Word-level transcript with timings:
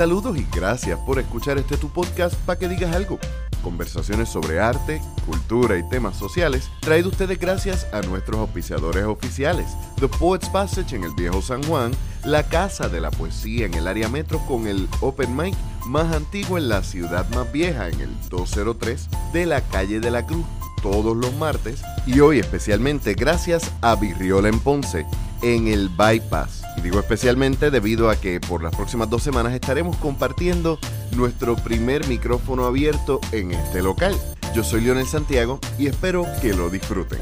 Saludos 0.00 0.34
y 0.38 0.46
gracias 0.56 0.98
por 1.00 1.18
escuchar 1.18 1.58
este 1.58 1.76
tu 1.76 1.90
podcast 1.90 2.34
para 2.46 2.58
que 2.58 2.68
digas 2.68 2.96
algo. 2.96 3.18
Conversaciones 3.62 4.30
sobre 4.30 4.58
arte, 4.58 4.98
cultura 5.26 5.76
y 5.76 5.86
temas 5.90 6.16
sociales, 6.16 6.70
traído 6.80 7.10
ustedes 7.10 7.38
gracias 7.38 7.86
a 7.92 8.00
nuestros 8.00 8.40
auspiciadores 8.40 9.04
oficiales. 9.04 9.66
The 9.96 10.08
Poets 10.08 10.48
Passage 10.48 10.96
en 10.96 11.04
el 11.04 11.12
Viejo 11.12 11.42
San 11.42 11.62
Juan, 11.64 11.92
la 12.24 12.44
Casa 12.44 12.88
de 12.88 13.02
la 13.02 13.10
Poesía 13.10 13.66
en 13.66 13.74
el 13.74 13.86
área 13.86 14.08
metro 14.08 14.40
con 14.48 14.66
el 14.66 14.88
Open 15.02 15.36
Mic 15.36 15.54
más 15.84 16.10
antiguo 16.14 16.56
en 16.56 16.70
la 16.70 16.82
ciudad 16.82 17.28
más 17.34 17.52
vieja 17.52 17.90
en 17.90 18.00
el 18.00 18.30
203 18.30 19.06
de 19.34 19.44
la 19.44 19.60
calle 19.60 20.00
de 20.00 20.10
la 20.10 20.24
Cruz 20.24 20.46
todos 20.80 21.14
los 21.14 21.34
martes 21.34 21.82
y 22.06 22.20
hoy 22.20 22.38
especialmente 22.38 23.12
gracias 23.12 23.70
a 23.82 23.96
Virriola 23.96 24.48
en 24.48 24.60
Ponce 24.60 25.04
en 25.42 25.68
el 25.68 25.90
Bypass. 25.90 26.62
Digo 26.82 26.98
especialmente 26.98 27.70
debido 27.70 28.08
a 28.08 28.16
que 28.16 28.40
por 28.40 28.62
las 28.62 28.74
próximas 28.74 29.10
dos 29.10 29.22
semanas 29.22 29.52
estaremos 29.52 29.96
compartiendo 29.98 30.78
nuestro 31.14 31.54
primer 31.56 32.06
micrófono 32.06 32.64
abierto 32.64 33.20
en 33.32 33.52
este 33.52 33.82
local. 33.82 34.16
Yo 34.54 34.64
soy 34.64 34.80
Leonel 34.80 35.06
Santiago 35.06 35.60
y 35.78 35.88
espero 35.88 36.24
que 36.40 36.54
lo 36.54 36.70
disfruten. 36.70 37.20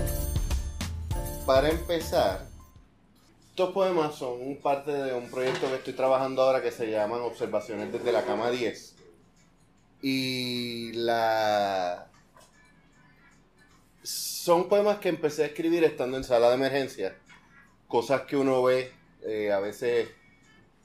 Para 1.45 1.71
empezar, 1.71 2.47
estos 3.51 3.73
poemas 3.73 4.15
son 4.15 4.57
parte 4.63 4.93
de 4.93 5.13
un 5.15 5.29
proyecto 5.29 5.67
que 5.67 5.75
estoy 5.75 5.95
trabajando 5.95 6.43
ahora 6.43 6.63
que 6.63 6.71
se 6.71 6.89
llaman 6.91 7.21
Observaciones 7.21 7.93
desde 7.93 8.13
la 8.13 8.25
cama 8.25 8.51
10. 8.51 8.95
Y 10.03 10.93
la... 10.93 12.07
Son 14.05 14.69
poemas 14.69 14.99
que 14.99 15.09
empecé 15.09 15.43
a 15.43 15.47
escribir 15.47 15.83
estando 15.83 16.17
en 16.17 16.23
sala 16.23 16.49
de 16.49 16.55
emergencia 16.55 17.17
cosas 17.89 18.23
que 18.23 18.37
uno 18.37 18.63
ve 18.63 18.93
eh, 19.23 19.53
a 19.53 19.61
veces 19.61 20.09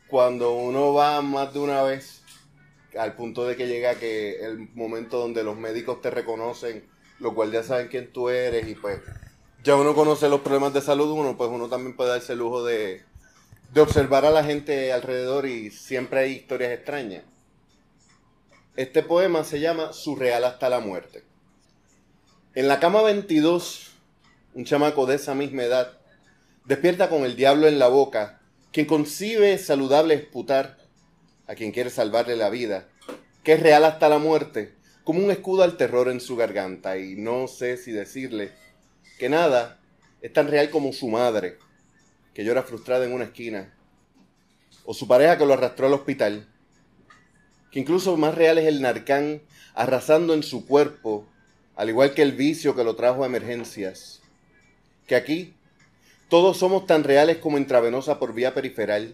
cuando 0.07 0.53
uno 0.53 0.93
va 0.93 1.21
más 1.21 1.53
de 1.53 1.59
una 1.59 1.81
vez 1.83 2.21
al 2.97 3.15
punto 3.15 3.45
de 3.45 3.55
que 3.55 3.67
llega 3.67 3.95
que 3.95 4.45
el 4.45 4.69
momento 4.75 5.19
donde 5.19 5.43
los 5.43 5.57
médicos 5.57 6.01
te 6.01 6.11
reconocen, 6.11 6.87
los 7.19 7.33
guardias 7.33 7.67
saben 7.67 7.87
quién 7.87 8.11
tú 8.11 8.29
eres 8.29 8.67
y 8.67 8.75
pues 8.75 8.99
ya 9.63 9.75
uno 9.75 9.95
conoce 9.95 10.29
los 10.29 10.41
problemas 10.41 10.73
de 10.73 10.81
salud 10.81 11.09
uno, 11.11 11.37
pues 11.37 11.49
uno 11.49 11.69
también 11.69 11.95
puede 11.95 12.11
darse 12.11 12.33
el 12.33 12.39
lujo 12.39 12.63
de, 12.63 13.03
de 13.73 13.81
observar 13.81 14.25
a 14.25 14.31
la 14.31 14.43
gente 14.43 14.91
alrededor 14.91 15.47
y 15.47 15.71
siempre 15.71 16.19
hay 16.19 16.31
historias 16.33 16.71
extrañas. 16.71 17.23
Este 18.75 19.03
poema 19.03 19.43
se 19.43 19.59
llama 19.59 19.93
Surreal 19.93 20.43
hasta 20.43 20.69
la 20.69 20.79
muerte. 20.79 21.23
En 22.55 22.67
la 22.67 22.79
cama 22.79 23.01
22, 23.01 23.91
un 24.53 24.65
chamaco 24.65 25.05
de 25.05 25.15
esa 25.15 25.33
misma 25.33 25.63
edad 25.63 25.97
despierta 26.65 27.09
con 27.09 27.23
el 27.23 27.35
diablo 27.35 27.67
en 27.67 27.79
la 27.79 27.87
boca, 27.87 28.39
quien 28.71 28.85
concibe 28.85 29.57
saludable 29.57 30.15
esputar 30.15 30.77
a 31.47 31.55
quien 31.55 31.71
quiere 31.71 31.89
salvarle 31.89 32.35
la 32.35 32.49
vida, 32.49 32.87
que 33.43 33.53
es 33.53 33.59
real 33.59 33.83
hasta 33.83 34.09
la 34.09 34.17
muerte, 34.17 34.73
como 35.03 35.23
un 35.23 35.31
escudo 35.31 35.63
al 35.63 35.75
terror 35.75 36.07
en 36.09 36.21
su 36.21 36.35
garganta, 36.35 36.97
y 36.97 37.15
no 37.15 37.47
sé 37.47 37.77
si 37.77 37.91
decirle 37.91 38.51
que 39.19 39.27
nada 39.27 39.79
es 40.21 40.31
tan 40.31 40.47
real 40.47 40.69
como 40.69 40.93
su 40.93 41.09
madre, 41.09 41.57
que 42.33 42.45
llora 42.45 42.63
frustrada 42.63 43.05
en 43.05 43.13
una 43.13 43.25
esquina, 43.25 43.73
o 44.85 44.93
su 44.93 45.07
pareja 45.07 45.37
que 45.37 45.45
lo 45.45 45.53
arrastró 45.53 45.87
al 45.87 45.93
hospital, 45.93 46.47
que 47.71 47.79
incluso 47.79 48.15
más 48.15 48.35
real 48.35 48.57
es 48.57 48.65
el 48.65 48.81
narcán 48.81 49.41
arrasando 49.75 50.33
en 50.33 50.43
su 50.43 50.65
cuerpo, 50.65 51.27
al 51.75 51.89
igual 51.89 52.13
que 52.13 52.21
el 52.21 52.31
vicio 52.31 52.75
que 52.75 52.83
lo 52.83 52.95
trajo 52.95 53.23
a 53.23 53.27
emergencias, 53.27 54.21
que 55.07 55.15
aquí 55.15 55.55
todos 56.33 56.57
somos 56.57 56.87
tan 56.87 57.03
reales 57.03 57.37
como 57.37 57.59
intravenosa 57.59 58.17
por 58.17 58.33
vía 58.33 58.55
periferal 58.55 59.13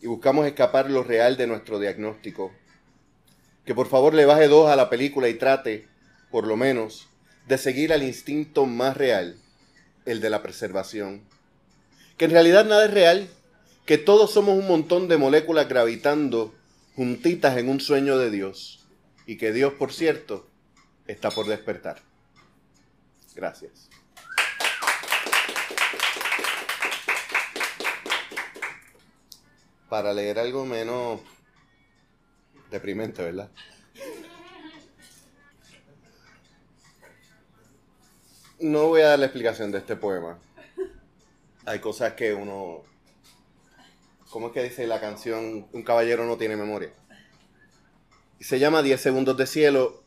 y 0.00 0.06
buscamos 0.06 0.46
escapar 0.46 0.90
lo 0.90 1.02
real 1.02 1.36
de 1.36 1.46
nuestro 1.46 1.78
diagnóstico. 1.78 2.54
Que 3.66 3.74
por 3.74 3.86
favor 3.86 4.14
le 4.14 4.24
baje 4.24 4.48
dos 4.48 4.70
a 4.70 4.74
la 4.74 4.88
película 4.88 5.28
y 5.28 5.34
trate, 5.34 5.88
por 6.30 6.46
lo 6.46 6.56
menos, 6.56 7.06
de 7.46 7.58
seguir 7.58 7.92
al 7.92 8.02
instinto 8.02 8.64
más 8.64 8.96
real, 8.96 9.36
el 10.06 10.22
de 10.22 10.30
la 10.30 10.42
preservación. 10.42 11.22
Que 12.16 12.24
en 12.24 12.30
realidad 12.30 12.64
nada 12.64 12.86
es 12.86 12.94
real, 12.94 13.28
que 13.84 13.98
todos 13.98 14.32
somos 14.32 14.58
un 14.58 14.66
montón 14.66 15.06
de 15.06 15.18
moléculas 15.18 15.68
gravitando 15.68 16.54
juntitas 16.96 17.58
en 17.58 17.68
un 17.68 17.78
sueño 17.78 18.16
de 18.16 18.30
Dios 18.30 18.86
y 19.26 19.36
que 19.36 19.52
Dios, 19.52 19.74
por 19.74 19.92
cierto, 19.92 20.48
está 21.06 21.30
por 21.30 21.46
despertar. 21.46 22.00
Gracias. 23.34 23.90
Para 29.88 30.12
leer 30.12 30.38
algo 30.38 30.64
menos 30.64 31.20
deprimente, 32.70 33.22
¿verdad? 33.22 33.50
No 38.60 38.88
voy 38.88 39.02
a 39.02 39.08
dar 39.08 39.18
la 39.18 39.26
explicación 39.26 39.70
de 39.70 39.78
este 39.78 39.96
poema. 39.96 40.38
Hay 41.64 41.78
cosas 41.78 42.14
que 42.14 42.34
uno... 42.34 42.82
¿Cómo 44.30 44.48
es 44.48 44.52
que 44.52 44.64
dice 44.64 44.86
la 44.86 45.00
canción? 45.00 45.68
Un 45.72 45.82
caballero 45.82 46.26
no 46.26 46.36
tiene 46.36 46.56
memoria. 46.56 46.92
Se 48.40 48.58
llama 48.58 48.82
10 48.82 49.00
segundos 49.00 49.36
de 49.36 49.46
cielo 49.46 50.02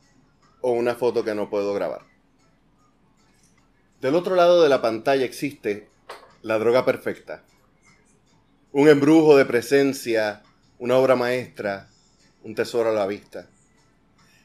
o 0.61 0.71
una 0.71 0.95
foto 0.95 1.23
que 1.23 1.33
no 1.33 1.49
puedo 1.49 1.73
grabar. 1.73 2.05
Del 3.99 4.15
otro 4.15 4.35
lado 4.35 4.61
de 4.61 4.69
la 4.69 4.81
pantalla 4.81 5.25
existe 5.25 5.89
la 6.41 6.59
droga 6.59 6.85
perfecta 6.85 7.43
un 8.73 8.87
embrujo 8.87 9.35
de 9.35 9.43
presencia, 9.43 10.43
una 10.79 10.95
obra 10.95 11.17
maestra, 11.17 11.89
un 12.41 12.55
tesoro 12.55 12.91
a 12.91 12.93
la 12.93 13.05
vista. 13.05 13.49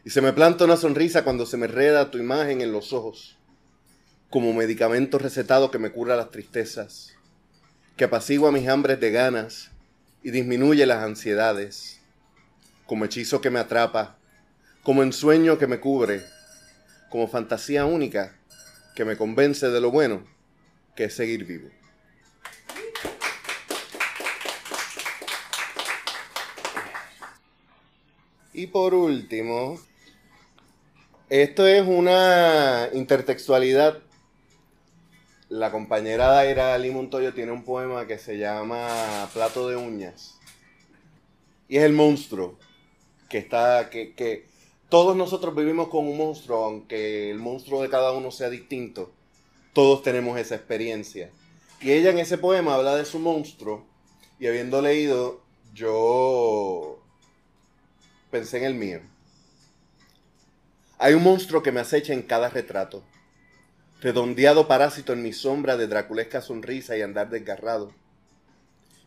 Y 0.05 0.11
se 0.11 0.21
me 0.21 0.33
planta 0.33 0.65
una 0.65 0.77
sonrisa 0.77 1.23
cuando 1.23 1.47
se 1.47 1.57
me 1.57 1.69
reda 1.69 2.11
tu 2.11 2.19
imagen 2.19 2.61
en 2.61 2.73
los 2.73 2.93
ojos, 2.93 3.39
como 4.29 4.53
medicamento 4.53 5.19
recetado 5.19 5.71
que 5.71 5.79
me 5.79 5.93
cura 5.93 6.17
las 6.17 6.33
tristezas, 6.33 7.15
que 7.97 8.05
apacigua 8.05 8.51
mis 8.51 8.67
hambres 8.67 8.99
de 8.99 9.13
ganas 9.13 9.71
y 10.25 10.33
disminuye 10.33 10.87
las 10.87 11.05
ansiedades, 11.05 12.01
como 12.85 13.05
hechizo 13.05 13.41
que 13.41 13.51
me 13.51 13.61
atrapa, 13.61 14.19
como 14.83 15.05
ensueño 15.05 15.57
que 15.57 15.69
me 15.69 15.79
cubre, 15.79 16.25
como 17.11 17.29
fantasía 17.29 17.85
única 17.85 18.37
que 18.97 19.05
me 19.05 19.17
convence 19.17 19.69
de 19.69 19.81
lo 19.81 19.93
bueno 19.93 20.27
que 20.97 21.05
es 21.05 21.15
seguir 21.15 21.45
vivo. 21.45 21.69
Y 28.57 28.69
por 28.69 28.95
último, 28.95 29.79
esto 31.29 31.67
es 31.67 31.87
una 31.87 32.89
intertextualidad. 32.95 33.99
La 35.51 35.71
compañera 35.71 36.29
Daira 36.29 36.73
Ali 36.73 36.91
Montoyo 36.91 37.35
tiene 37.35 37.53
un 37.53 37.65
poema 37.65 38.07
que 38.07 38.17
se 38.17 38.39
llama 38.39 39.29
Plato 39.35 39.69
de 39.69 39.77
uñas. 39.77 40.39
Y 41.69 41.77
es 41.77 41.83
el 41.83 41.93
monstruo 41.93 42.59
que 43.29 43.37
está, 43.37 43.91
que, 43.91 44.15
que 44.15 44.47
todos 44.89 45.15
nosotros 45.15 45.55
vivimos 45.55 45.89
con 45.89 46.07
un 46.07 46.17
monstruo, 46.17 46.65
aunque 46.65 47.31
el 47.31 47.39
monstruo 47.39 47.83
de 47.83 47.91
cada 47.91 48.13
uno 48.13 48.31
sea 48.31 48.49
distinto. 48.49 49.13
Todos 49.75 50.03
tenemos 50.03 50.39
esa 50.39 50.55
experiencia. 50.55 51.31
Y 51.83 51.93
ella 51.93 52.09
en 52.09 52.21
ese 52.21 52.39
poema 52.39 52.77
habla 52.77 52.97
de 52.97 53.05
su 53.05 53.19
monstruo. 53.19 53.85
Y 54.41 54.47
habiendo 54.47 54.81
leído, 54.81 55.43
yo 55.75 57.03
pensé 58.37 58.59
en 58.59 58.65
el 58.65 58.75
mío. 58.75 59.01
Hay 60.99 61.15
un 61.15 61.23
monstruo 61.23 61.63
que 61.63 61.73
me 61.73 61.81
acecha 61.81 62.13
en 62.13 62.21
cada 62.21 62.51
retrato, 62.51 63.03
redondeado 64.03 64.69
parásito 64.69 65.15
en 65.15 65.23
mi 65.23 65.33
sombra 65.33 65.79
de 65.79 65.87
draculesca 65.87 66.43
sonrisa 66.43 66.99
y 66.99 67.01
andar 67.01 67.31
desgarrado. 67.31 67.95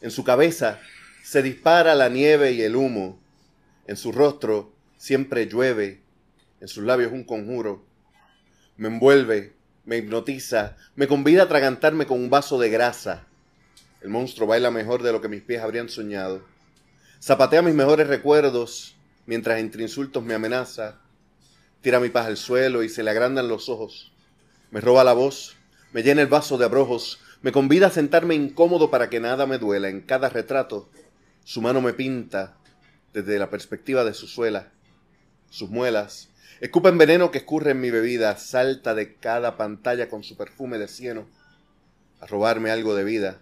En 0.01 0.09
su 0.09 0.23
cabeza 0.23 0.79
se 1.23 1.43
dispara 1.43 1.93
la 1.93 2.09
nieve 2.09 2.53
y 2.53 2.63
el 2.63 2.75
humo, 2.75 3.19
en 3.85 3.97
su 3.97 4.11
rostro 4.11 4.73
siempre 4.97 5.45
llueve, 5.45 6.01
en 6.59 6.67
sus 6.67 6.83
labios 6.83 7.11
un 7.11 7.23
conjuro. 7.23 7.85
Me 8.77 8.87
envuelve, 8.87 9.53
me 9.85 9.97
hipnotiza, 9.97 10.75
me 10.95 11.07
convida 11.07 11.43
a 11.43 11.45
atragantarme 11.45 12.07
con 12.07 12.19
un 12.19 12.31
vaso 12.31 12.57
de 12.57 12.71
grasa. 12.71 13.27
El 14.01 14.09
monstruo 14.09 14.47
baila 14.47 14.71
mejor 14.71 15.03
de 15.03 15.11
lo 15.11 15.21
que 15.21 15.27
mis 15.27 15.43
pies 15.43 15.61
habrían 15.61 15.87
soñado. 15.87 16.43
Zapatea 17.21 17.61
mis 17.61 17.75
mejores 17.75 18.07
recuerdos 18.07 18.95
mientras 19.29 19.59
entre 19.59 19.83
insultos 19.83 20.23
me 20.23 20.33
amenaza, 20.33 20.97
tira 21.81 21.99
mi 21.99 22.09
paz 22.09 22.25
al 22.25 22.35
suelo 22.35 22.81
y 22.81 22.89
se 22.89 23.03
le 23.03 23.11
agrandan 23.11 23.47
los 23.47 23.69
ojos, 23.69 24.11
me 24.71 24.81
roba 24.81 25.03
la 25.03 25.13
voz, 25.13 25.55
me 25.93 26.01
llena 26.01 26.23
el 26.23 26.27
vaso 26.27 26.57
de 26.57 26.65
abrojos, 26.65 27.19
me 27.43 27.51
convida 27.51 27.87
a 27.87 27.91
sentarme 27.91 28.33
incómodo 28.33 28.89
para 28.89 29.07
que 29.11 29.19
nada 29.19 29.45
me 29.45 29.59
duela. 29.59 29.87
En 29.87 30.01
cada 30.01 30.29
retrato, 30.29 30.89
su 31.43 31.61
mano 31.61 31.79
me 31.79 31.93
pinta 31.93 32.57
desde 33.13 33.37
la 33.37 33.51
perspectiva 33.51 34.03
de 34.03 34.15
su 34.15 34.25
suela, 34.25 34.71
sus 35.51 35.69
muelas, 35.69 36.29
escupen 36.59 36.97
veneno 36.97 37.29
que 37.29 37.37
escurre 37.37 37.69
en 37.69 37.81
mi 37.81 37.91
bebida, 37.91 38.35
salta 38.35 38.95
de 38.95 39.13
cada 39.13 39.57
pantalla 39.57 40.09
con 40.09 40.23
su 40.23 40.37
perfume 40.37 40.79
de 40.79 40.87
cieno, 40.87 41.27
a 42.19 42.25
robarme 42.25 42.71
algo 42.71 42.95
de 42.95 43.03
vida. 43.03 43.41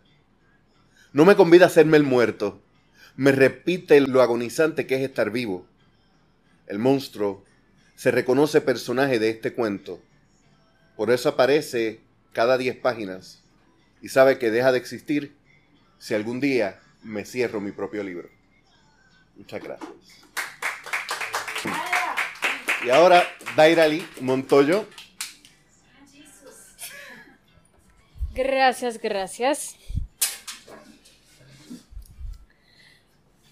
No 1.13 1.23
me 1.23 1.37
convida 1.37 1.63
a 1.63 1.67
hacerme 1.67 1.95
el 1.95 2.03
muerto, 2.03 2.61
me 3.15 3.31
repite 3.31 4.01
lo 4.01 4.21
agonizante 4.21 4.85
que 4.85 4.95
es 4.95 5.01
estar 5.01 5.31
vivo. 5.31 5.65
El 6.67 6.79
monstruo 6.79 7.43
se 7.95 8.11
reconoce 8.11 8.61
personaje 8.61 9.19
de 9.19 9.29
este 9.29 9.53
cuento. 9.53 9.99
Por 10.95 11.11
eso 11.11 11.29
aparece 11.29 12.01
cada 12.33 12.57
diez 12.57 12.75
páginas 12.75 13.43
y 14.01 14.09
sabe 14.09 14.37
que 14.37 14.51
deja 14.51 14.71
de 14.71 14.77
existir 14.77 15.35
si 15.97 16.13
algún 16.13 16.39
día 16.39 16.79
me 17.03 17.25
cierro 17.25 17.59
mi 17.61 17.71
propio 17.71 18.03
libro. 18.03 18.29
Muchas 19.35 19.63
gracias. 19.63 19.89
Y 22.85 22.89
ahora, 22.89 23.23
Dairali 23.55 24.05
Montoyo. 24.21 24.87
Gracias, 28.33 28.99
gracias. 28.99 29.75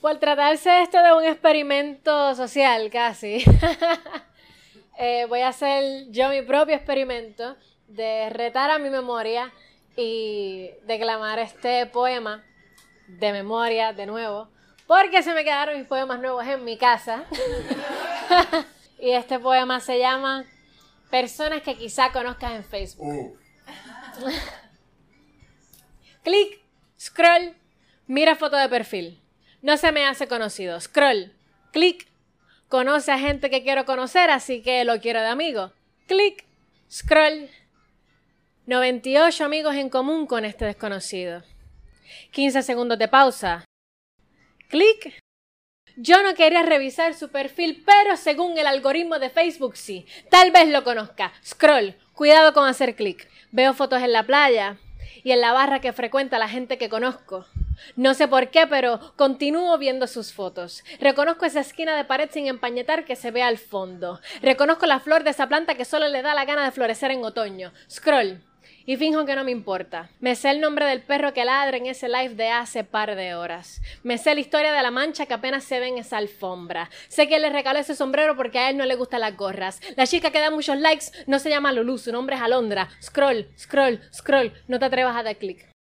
Por 0.06 0.20
tratarse 0.20 0.84
esto 0.84 1.02
de 1.02 1.14
un 1.14 1.24
experimento 1.26 2.36
social, 2.36 2.92
casi, 2.92 3.44
eh, 5.00 5.26
voy 5.28 5.40
a 5.40 5.48
hacer 5.48 6.12
yo 6.12 6.30
mi 6.30 6.44
propio 6.44 6.76
experimento 6.76 7.58
de 7.88 8.30
retar 8.30 8.70
a 8.70 8.78
mi 8.78 8.92
memoria 8.92 9.52
y 9.98 10.70
declamar 10.86 11.40
este 11.40 11.88
poema 11.88 12.44
de 13.08 13.32
memoria 13.32 13.94
de 13.94 14.06
nuevo, 14.06 14.48
porque 14.86 15.24
se 15.24 15.34
me 15.34 15.44
quedaron 15.44 15.76
mis 15.76 15.88
poemas 15.88 16.20
nuevos 16.20 16.46
en 16.46 16.64
mi 16.64 16.78
casa. 16.78 17.24
y 19.00 19.10
este 19.10 19.40
poema 19.40 19.80
se 19.80 19.98
llama 19.98 20.46
Personas 21.10 21.64
que 21.64 21.76
quizá 21.78 22.12
conozcas 22.12 22.52
en 22.52 22.64
Facebook. 22.64 23.08
Uh. 23.08 23.38
Clic, 26.24 26.62
scroll, 26.96 27.56
mira 28.06 28.36
foto 28.36 28.56
de 28.56 28.70
perfil. 28.70 29.25
No 29.66 29.78
se 29.78 29.92
me 29.92 30.06
hace 30.06 30.28
conocido. 30.28 30.80
Scroll, 30.80 31.34
clic, 31.72 32.08
conoce 32.70 33.12
a 33.12 33.18
gente 33.18 33.50
que 33.50 33.64
quiero 33.64 33.84
conocer, 33.84 34.30
así 34.30 34.62
que 34.62 34.86
lo 34.86 35.02
quiero 35.02 35.22
de 35.22 35.26
amigo. 35.26 35.74
Clic, 36.06 36.46
scroll. 36.88 37.50
98 38.68 39.44
amigos 39.44 39.74
en 39.74 39.90
común 39.90 40.28
con 40.28 40.46
este 40.46 40.66
desconocido. 40.66 41.42
15 42.30 42.62
segundos 42.62 43.00
de 43.00 43.08
pausa. 43.08 43.66
Clic. 44.70 45.20
Yo 45.96 46.22
no 46.22 46.36
quería 46.36 46.62
revisar 46.62 47.16
su 47.16 47.30
perfil, 47.30 47.84
pero 47.84 48.18
según 48.18 48.60
el 48.60 48.68
algoritmo 48.68 49.18
de 49.18 49.32
Facebook 49.32 49.78
sí. 49.78 50.06
Tal 50.30 50.52
vez 50.52 50.68
lo 50.68 50.84
conozca. 50.84 51.34
Scroll. 51.44 51.96
Cuidado 52.14 52.54
con 52.54 52.68
hacer 52.68 52.96
clic. 52.96 53.28
Veo 53.52 53.74
fotos 53.74 54.04
en 54.04 54.12
la 54.12 54.28
playa 54.28 54.78
y 55.24 55.32
en 55.32 55.42
la 55.42 55.54
barra 55.54 55.82
que 55.82 55.92
frecuenta 55.92 56.38
la 56.38 56.50
gente 56.50 56.78
que 56.78 56.88
conozco. 56.88 57.48
No 57.96 58.14
sé 58.14 58.28
por 58.28 58.50
qué, 58.50 58.68
pero 58.68 59.00
continúo 59.16 59.78
viendo 59.78 60.08
sus 60.08 60.34
fotos. 60.34 60.84
Reconozco 61.00 61.46
esa 61.46 61.62
esquina 61.62 61.96
de 61.96 62.06
pared 62.06 62.30
sin 62.32 62.48
empañetar 62.48 63.06
que 63.06 63.16
se 63.16 63.32
ve 63.32 63.44
al 63.44 63.58
fondo. 63.58 64.20
Reconozco 64.42 64.86
la 64.86 65.00
flor 65.00 65.24
de 65.24 65.32
esa 65.32 65.48
planta 65.48 65.76
que 65.76 65.86
solo 65.86 66.08
le 66.08 66.22
da 66.22 66.34
la 66.34 66.46
gana 66.46 66.64
de 66.64 66.72
florecer 66.72 67.12
en 67.12 67.24
otoño. 67.24 67.72
Scroll 67.90 68.42
y 68.86 68.98
finjo 68.98 69.26
que 69.26 69.36
no 69.36 69.44
me 69.44 69.52
importa. 69.52 70.10
Me 70.20 70.36
sé 70.36 70.52
el 70.52 70.62
nombre 70.62 70.86
del 70.86 71.02
perro 71.02 71.34
que 71.34 71.46
ladra 71.46 71.78
en 71.78 71.88
ese 71.88 72.08
live 72.08 72.36
de 72.36 72.50
hace 72.50 72.84
par 72.84 73.16
de 73.16 73.36
horas. 73.36 73.82
Me 74.04 74.18
sé 74.18 74.36
la 74.36 74.42
historia 74.42 74.72
de 74.72 74.82
la 74.82 74.92
mancha 74.92 75.26
que 75.26 75.34
apenas 75.34 75.64
se 75.64 75.80
ve 75.80 75.88
en 75.88 75.98
esa 75.98 76.18
alfombra. 76.18 76.90
Sé 77.08 77.28
que 77.28 77.40
le 77.40 77.50
regaló 77.50 77.80
ese 77.80 77.96
sombrero 77.96 78.36
porque 78.36 78.60
a 78.60 78.70
él 78.70 78.78
no 78.78 78.86
le 78.86 78.96
gustan 78.96 79.22
las 79.22 79.36
gorras. 79.36 79.80
La 79.96 80.08
chica 80.08 80.32
que 80.32 80.40
da 80.40 80.52
muchos 80.52 80.78
likes 80.78 81.06
no 81.28 81.40
se 81.40 81.50
llama 81.50 81.72
Lulu, 81.72 81.98
su 81.98 82.12
nombre 82.12 82.36
es 82.36 82.42
Alondra. 82.42 82.90
Scroll, 83.02 83.48
scroll, 83.58 84.02
scroll. 84.14 84.54
No 84.68 84.80
te 84.80 84.86
atrevas 84.86 85.16
a 85.16 85.24
dar 85.24 85.38
clic. 85.38 85.75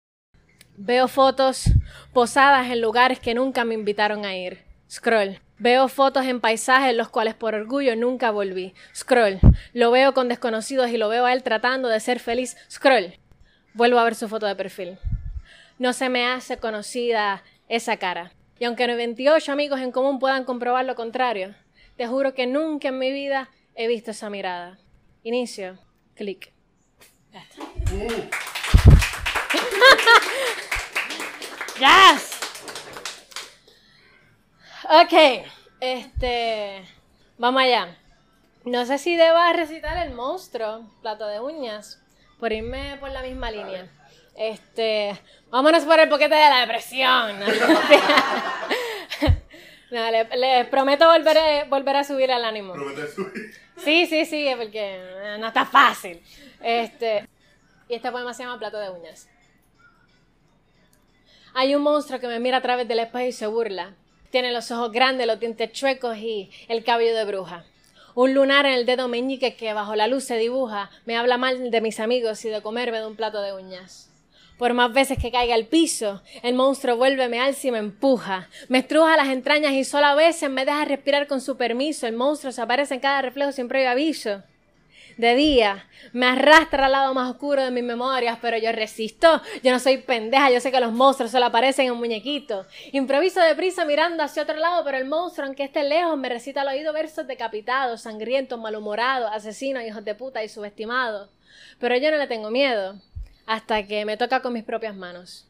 Veo 0.76 1.06
fotos 1.06 1.66
posadas 2.12 2.70
en 2.70 2.80
lugares 2.80 3.20
que 3.20 3.34
nunca 3.34 3.64
me 3.64 3.74
invitaron 3.74 4.24
a 4.24 4.36
ir. 4.36 4.64
Scroll. 4.90 5.38
Veo 5.58 5.86
fotos 5.86 6.26
en 6.26 6.40
paisajes 6.40 6.96
los 6.96 7.08
cuales 7.08 7.34
por 7.34 7.54
orgullo 7.54 7.94
nunca 7.94 8.32
volví. 8.32 8.74
Scroll. 8.94 9.38
Lo 9.72 9.92
veo 9.92 10.14
con 10.14 10.28
desconocidos 10.28 10.90
y 10.90 10.96
lo 10.96 11.08
veo 11.08 11.26
a 11.26 11.32
él 11.32 11.44
tratando 11.44 11.88
de 11.88 12.00
ser 12.00 12.18
feliz. 12.18 12.56
Scroll. 12.68 13.14
Vuelvo 13.72 14.00
a 14.00 14.04
ver 14.04 14.16
su 14.16 14.28
foto 14.28 14.46
de 14.46 14.56
perfil. 14.56 14.98
No 15.78 15.92
se 15.92 16.08
me 16.08 16.26
hace 16.26 16.56
conocida 16.56 17.44
esa 17.68 17.96
cara. 17.96 18.32
Y 18.58 18.64
aunque 18.64 18.88
98 18.88 19.52
amigos 19.52 19.80
en 19.80 19.92
común 19.92 20.18
puedan 20.18 20.44
comprobar 20.44 20.84
lo 20.84 20.96
contrario, 20.96 21.54
te 21.96 22.08
juro 22.08 22.34
que 22.34 22.48
nunca 22.48 22.88
en 22.88 22.98
mi 22.98 23.12
vida 23.12 23.48
he 23.76 23.86
visto 23.86 24.10
esa 24.10 24.28
mirada. 24.28 24.78
Inicio. 25.22 25.78
Clic. 26.14 26.52
yes. 31.78 32.40
Ok, 34.84 35.46
este, 35.80 36.84
vamos 37.38 37.62
allá. 37.62 37.96
No 38.64 38.86
sé 38.86 38.98
si 38.98 39.16
deba 39.16 39.52
recitar 39.52 40.06
el 40.06 40.14
monstruo, 40.14 40.88
plato 41.02 41.26
de 41.26 41.40
uñas, 41.40 42.00
por 42.38 42.52
irme 42.52 42.96
por 42.98 43.10
la 43.10 43.22
misma 43.22 43.50
línea. 43.50 43.88
Este, 44.36 45.18
vámonos 45.50 45.84
por 45.84 45.98
el 46.00 46.08
poquete 46.08 46.34
de 46.34 46.50
la 46.50 46.60
depresión. 46.60 47.40
No, 49.90 50.10
les 50.10 50.66
prometo 50.66 51.06
volver, 51.06 51.68
volver 51.68 51.96
a 51.96 52.02
subir 52.02 52.28
el 52.28 52.44
ánimo. 52.44 52.72
¿Prometo 52.72 53.06
subir? 53.06 53.54
Sí, 53.76 54.06
sí, 54.06 54.24
sí, 54.24 54.50
porque 54.58 55.36
no 55.38 55.46
está 55.46 55.64
fácil. 55.64 56.20
Este, 56.60 57.28
y 57.88 57.94
este 57.94 58.10
poema 58.10 58.34
se 58.34 58.42
llama 58.42 58.58
Plato 58.58 58.78
de 58.78 58.90
uñas. 58.90 59.28
Hay 61.56 61.76
un 61.76 61.82
monstruo 61.82 62.18
que 62.18 62.26
me 62.26 62.40
mira 62.40 62.56
a 62.56 62.62
través 62.62 62.88
del 62.88 62.98
espejo 62.98 63.28
y 63.28 63.32
se 63.32 63.46
burla. 63.46 63.94
Tiene 64.30 64.50
los 64.50 64.72
ojos 64.72 64.90
grandes, 64.90 65.28
los 65.28 65.38
dientes 65.38 65.70
chuecos 65.70 66.16
y 66.18 66.50
el 66.66 66.82
cabello 66.82 67.14
de 67.14 67.24
bruja. 67.24 67.64
Un 68.16 68.34
lunar 68.34 68.66
en 68.66 68.72
el 68.72 68.86
dedo 68.86 69.06
meñique 69.06 69.54
que 69.54 69.72
bajo 69.72 69.94
la 69.94 70.08
luz 70.08 70.24
se 70.24 70.36
dibuja 70.36 70.90
me 71.04 71.16
habla 71.16 71.38
mal 71.38 71.70
de 71.70 71.80
mis 71.80 72.00
amigos 72.00 72.44
y 72.44 72.48
de 72.48 72.60
comerme 72.60 72.98
de 72.98 73.06
un 73.06 73.14
plato 73.14 73.40
de 73.40 73.52
uñas. 73.52 74.10
Por 74.58 74.74
más 74.74 74.92
veces 74.92 75.16
que 75.16 75.30
caiga 75.30 75.54
al 75.54 75.66
piso, 75.66 76.22
el 76.42 76.54
monstruo 76.54 76.96
vuelve, 76.96 77.28
me 77.28 77.38
alza 77.38 77.68
y 77.68 77.70
me 77.70 77.78
empuja. 77.78 78.48
Me 78.68 78.78
estruja 78.78 79.16
las 79.16 79.28
entrañas 79.28 79.74
y 79.74 79.84
solo 79.84 80.06
a 80.06 80.14
veces 80.16 80.50
me 80.50 80.64
deja 80.64 80.84
respirar 80.84 81.28
con 81.28 81.40
su 81.40 81.56
permiso. 81.56 82.08
El 82.08 82.16
monstruo 82.16 82.50
se 82.50 82.62
aparece 82.62 82.94
en 82.94 83.00
cada 83.00 83.22
reflejo 83.22 83.52
sin 83.52 83.68
previo 83.68 83.90
aviso 83.90 84.42
de 85.16 85.34
día, 85.34 85.87
me 86.12 86.26
arrastra 86.26 86.87
al 86.87 86.93
lado 86.93 87.14
más 87.14 87.31
oscuro 87.31 87.62
de 87.62 87.70
mis 87.70 87.84
memorias, 87.84 88.38
pero 88.40 88.56
yo 88.58 88.72
resisto. 88.72 89.40
Yo 89.62 89.72
no 89.72 89.78
soy 89.78 89.99
pendeja, 89.99 90.50
yo 90.50 90.61
sé 90.61 90.70
que 90.70 90.81
los 90.81 90.93
monstruos 90.93 91.31
solo 91.31 91.46
aparecen 91.46 91.87
en 91.87 91.94
muñequitos. 91.94 92.66
Improviso 92.93 93.41
deprisa 93.41 93.84
mirando 93.84 94.22
hacia 94.22 94.43
otro 94.43 94.56
lado, 94.56 94.84
pero 94.84 94.98
el 94.98 95.06
monstruo, 95.06 95.46
aunque 95.46 95.65
esté 95.65 95.84
lejos, 95.84 96.17
me 96.17 96.29
recita 96.29 96.62
al 96.62 96.69
oído 96.69 96.93
versos 96.93 97.27
decapitados, 97.27 98.03
sangrientos, 98.03 98.58
malhumorados, 98.58 99.31
asesinos, 99.32 99.82
hijos 99.84 100.05
de 100.05 100.15
puta 100.15 100.43
y 100.44 100.48
subestimados. 100.48 101.31
Pero 101.79 101.96
yo 101.96 102.10
no 102.10 102.17
le 102.17 102.27
tengo 102.27 102.50
miedo, 102.50 103.00
hasta 103.46 103.86
que 103.86 104.05
me 104.05 104.17
toca 104.17 104.43
con 104.43 104.53
mis 104.53 104.65
propias 104.65 104.94
manos. 104.94 105.46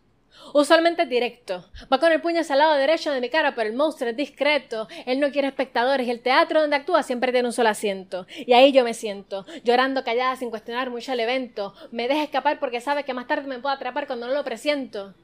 Usualmente 0.52 1.06
directo. 1.06 1.64
Va 1.92 1.98
con 1.98 2.12
el 2.12 2.20
puño 2.20 2.40
hacia 2.40 2.54
el 2.54 2.60
lado 2.60 2.74
derecho 2.74 3.10
de 3.10 3.20
mi 3.20 3.28
cara, 3.28 3.54
pero 3.54 3.68
el 3.68 3.76
monstruo 3.76 4.10
es 4.10 4.16
discreto. 4.16 4.88
Él 5.06 5.20
no 5.20 5.30
quiere 5.32 5.48
espectadores 5.48 6.06
y 6.06 6.10
el 6.10 6.20
teatro 6.20 6.60
donde 6.60 6.76
actúa 6.76 7.02
siempre 7.02 7.32
tiene 7.32 7.48
un 7.48 7.52
solo 7.52 7.68
asiento. 7.68 8.26
Y 8.46 8.52
ahí 8.52 8.72
yo 8.72 8.84
me 8.84 8.94
siento, 8.94 9.44
llorando 9.64 10.04
callada 10.04 10.36
sin 10.36 10.50
cuestionar 10.50 10.90
mucho 10.90 11.12
el 11.12 11.20
evento. 11.20 11.74
Me 11.90 12.08
deja 12.08 12.22
escapar 12.22 12.60
porque 12.60 12.80
sabe 12.80 13.04
que 13.04 13.14
más 13.14 13.26
tarde 13.26 13.48
me 13.48 13.58
puedo 13.58 13.74
atrapar 13.74 14.06
cuando 14.06 14.26
no 14.26 14.34
lo 14.34 14.44
presiento. 14.44 15.14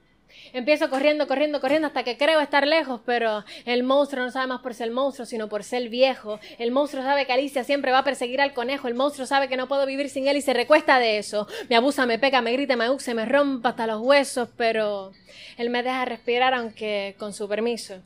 Empiezo 0.52 0.90
corriendo, 0.90 1.26
corriendo, 1.26 1.60
corriendo 1.60 1.86
hasta 1.86 2.02
que 2.02 2.16
creo 2.16 2.40
estar 2.40 2.66
lejos, 2.66 3.00
pero 3.04 3.44
el 3.64 3.82
monstruo 3.82 4.24
no 4.24 4.30
sabe 4.30 4.48
más 4.48 4.60
por 4.60 4.74
ser 4.74 4.90
monstruo, 4.90 5.26
sino 5.26 5.48
por 5.48 5.64
ser 5.64 5.88
viejo. 5.88 6.40
El 6.58 6.70
monstruo 6.70 7.02
sabe 7.02 7.26
que 7.26 7.32
Alicia 7.32 7.64
siempre 7.64 7.92
va 7.92 7.98
a 7.98 8.04
perseguir 8.04 8.40
al 8.40 8.52
conejo. 8.52 8.88
El 8.88 8.94
monstruo 8.94 9.26
sabe 9.26 9.48
que 9.48 9.56
no 9.56 9.68
puedo 9.68 9.86
vivir 9.86 10.08
sin 10.10 10.28
él 10.28 10.36
y 10.36 10.42
se 10.42 10.52
recuesta 10.52 10.98
de 10.98 11.18
eso. 11.18 11.46
Me 11.68 11.76
abusa, 11.76 12.06
me 12.06 12.18
pega, 12.18 12.40
me 12.42 12.52
grita, 12.52 12.76
me 12.76 12.90
uxe, 12.90 13.14
me 13.14 13.26
rompa 13.26 13.70
hasta 13.70 13.86
los 13.86 14.00
huesos, 14.00 14.48
pero 14.56 15.12
él 15.56 15.70
me 15.70 15.82
deja 15.82 16.04
respirar 16.04 16.54
aunque 16.54 17.14
con 17.18 17.32
su 17.32 17.48
permiso. 17.48 18.00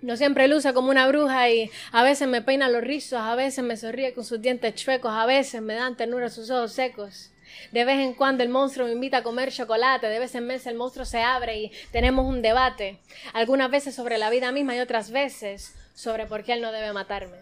No 0.00 0.16
siempre 0.16 0.46
luce 0.46 0.72
como 0.74 0.90
una 0.90 1.08
bruja 1.08 1.50
y 1.50 1.70
a 1.90 2.04
veces 2.04 2.28
me 2.28 2.40
peina 2.40 2.68
los 2.68 2.82
rizos, 2.82 3.18
a 3.20 3.34
veces 3.34 3.64
me 3.64 3.76
sonríe 3.76 4.14
con 4.14 4.24
sus 4.24 4.40
dientes 4.40 4.76
chuecos, 4.76 5.10
a 5.12 5.26
veces 5.26 5.60
me 5.60 5.74
dan 5.74 5.96
ternura 5.96 6.30
sus 6.30 6.50
ojos 6.50 6.72
secos. 6.72 7.32
De 7.72 7.84
vez 7.84 7.98
en 7.98 8.14
cuando 8.14 8.42
el 8.42 8.48
monstruo 8.48 8.86
me 8.86 8.92
invita 8.92 9.18
a 9.18 9.22
comer 9.22 9.52
chocolate, 9.52 10.08
de 10.08 10.18
vez 10.18 10.34
en 10.34 10.48
vez 10.48 10.66
el 10.66 10.74
monstruo 10.76 11.04
se 11.04 11.20
abre 11.20 11.58
y 11.58 11.72
tenemos 11.92 12.26
un 12.26 12.42
debate, 12.42 12.98
algunas 13.32 13.70
veces 13.70 13.94
sobre 13.94 14.18
la 14.18 14.30
vida 14.30 14.52
misma 14.52 14.74
y 14.76 14.80
otras 14.80 15.10
veces 15.10 15.74
sobre 15.94 16.26
por 16.26 16.44
qué 16.44 16.54
él 16.54 16.60
no 16.60 16.72
debe 16.72 16.92
matarme. 16.92 17.38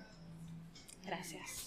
Gracias. 1.05 1.67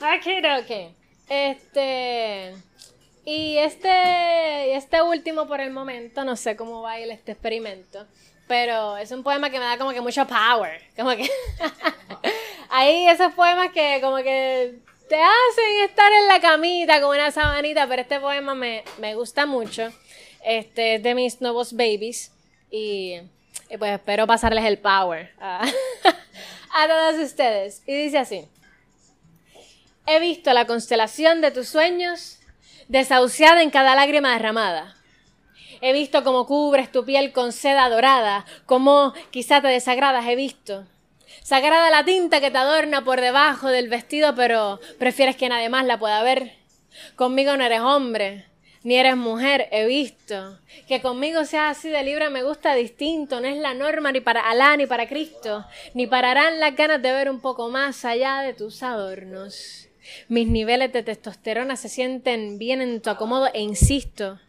Ok, 0.00 0.26
ok. 0.62 0.94
Este. 1.28 2.54
Y 3.24 3.58
este, 3.58 4.76
este 4.76 5.02
último 5.02 5.48
por 5.48 5.60
el 5.60 5.72
momento, 5.72 6.24
no 6.24 6.36
sé 6.36 6.54
cómo 6.54 6.82
va 6.82 6.92
a 6.92 7.00
ir 7.00 7.10
este 7.10 7.32
experimento, 7.32 8.06
pero 8.46 8.96
es 8.98 9.10
un 9.10 9.24
poema 9.24 9.50
que 9.50 9.58
me 9.58 9.64
da 9.64 9.78
como 9.78 9.90
que 9.90 10.00
mucho 10.00 10.24
power. 10.26 10.80
Como 10.94 11.10
que. 11.10 11.28
Hay 12.68 13.08
esos 13.08 13.32
poemas 13.34 13.70
que 13.72 13.98
como 14.00 14.16
que 14.16 14.78
te 15.08 15.16
hacen 15.16 15.84
estar 15.84 16.12
en 16.12 16.28
la 16.28 16.40
camita 16.40 17.00
con 17.00 17.16
una 17.16 17.30
sabanita, 17.30 17.86
pero 17.86 18.02
este 18.02 18.20
poema 18.20 18.54
me, 18.54 18.82
gusta 19.14 19.46
mucho. 19.46 19.92
Este 20.44 20.96
es 20.96 21.02
de 21.02 21.14
mis 21.14 21.40
nuevos 21.40 21.72
babies 21.72 22.32
y, 22.70 23.16
pues 23.78 23.92
espero 23.92 24.26
pasarles 24.26 24.64
el 24.64 24.78
power 24.78 25.32
a, 25.40 25.64
a 26.74 26.88
todos 26.88 27.24
ustedes. 27.24 27.82
Y 27.86 27.94
dice 27.94 28.18
así. 28.18 28.48
He 30.06 30.20
visto 30.20 30.52
la 30.52 30.66
constelación 30.66 31.40
de 31.40 31.50
tus 31.50 31.68
sueños 31.68 32.38
desahuciada 32.88 33.62
en 33.62 33.70
cada 33.70 33.94
lágrima 33.96 34.32
derramada. 34.32 34.96
He 35.80 35.92
visto 35.92 36.24
cómo 36.24 36.46
cubres 36.46 36.90
tu 36.90 37.04
piel 37.04 37.32
con 37.32 37.52
seda 37.52 37.88
dorada, 37.88 38.46
cómo 38.66 39.12
quizá 39.30 39.60
te 39.60 39.68
desagradas, 39.68 40.26
he 40.26 40.36
visto. 40.36 40.86
Sagrada 41.46 41.90
la 41.90 42.04
tinta 42.04 42.40
que 42.40 42.50
te 42.50 42.58
adorna 42.58 43.04
por 43.04 43.20
debajo 43.20 43.68
del 43.68 43.88
vestido, 43.88 44.34
pero 44.34 44.80
prefieres 44.98 45.36
que 45.36 45.48
nadie 45.48 45.68
más 45.68 45.86
la 45.86 45.96
pueda 45.96 46.20
ver. 46.24 46.54
Conmigo 47.14 47.56
no 47.56 47.62
eres 47.62 47.82
hombre, 47.82 48.46
ni 48.82 48.96
eres 48.96 49.16
mujer, 49.16 49.68
he 49.70 49.86
visto. 49.86 50.58
Que 50.88 51.00
conmigo 51.00 51.44
seas 51.44 51.78
así 51.78 51.88
de 51.88 52.02
libre 52.02 52.30
me 52.30 52.42
gusta 52.42 52.74
distinto, 52.74 53.40
no 53.40 53.46
es 53.46 53.58
la 53.58 53.74
norma 53.74 54.10
ni 54.10 54.20
para 54.20 54.40
Alá 54.40 54.76
ni 54.76 54.86
para 54.86 55.06
Cristo, 55.06 55.64
ni 55.94 56.08
pararán 56.08 56.58
las 56.58 56.74
ganas 56.74 57.00
de 57.00 57.12
ver 57.12 57.30
un 57.30 57.38
poco 57.38 57.68
más 57.68 58.04
allá 58.04 58.40
de 58.40 58.52
tus 58.52 58.82
adornos. 58.82 59.86
Mis 60.26 60.48
niveles 60.48 60.92
de 60.92 61.04
testosterona 61.04 61.76
se 61.76 61.88
sienten 61.88 62.58
bien 62.58 62.82
en 62.82 63.00
tu 63.00 63.08
acomodo 63.08 63.48
e 63.54 63.60
insisto, 63.60 64.40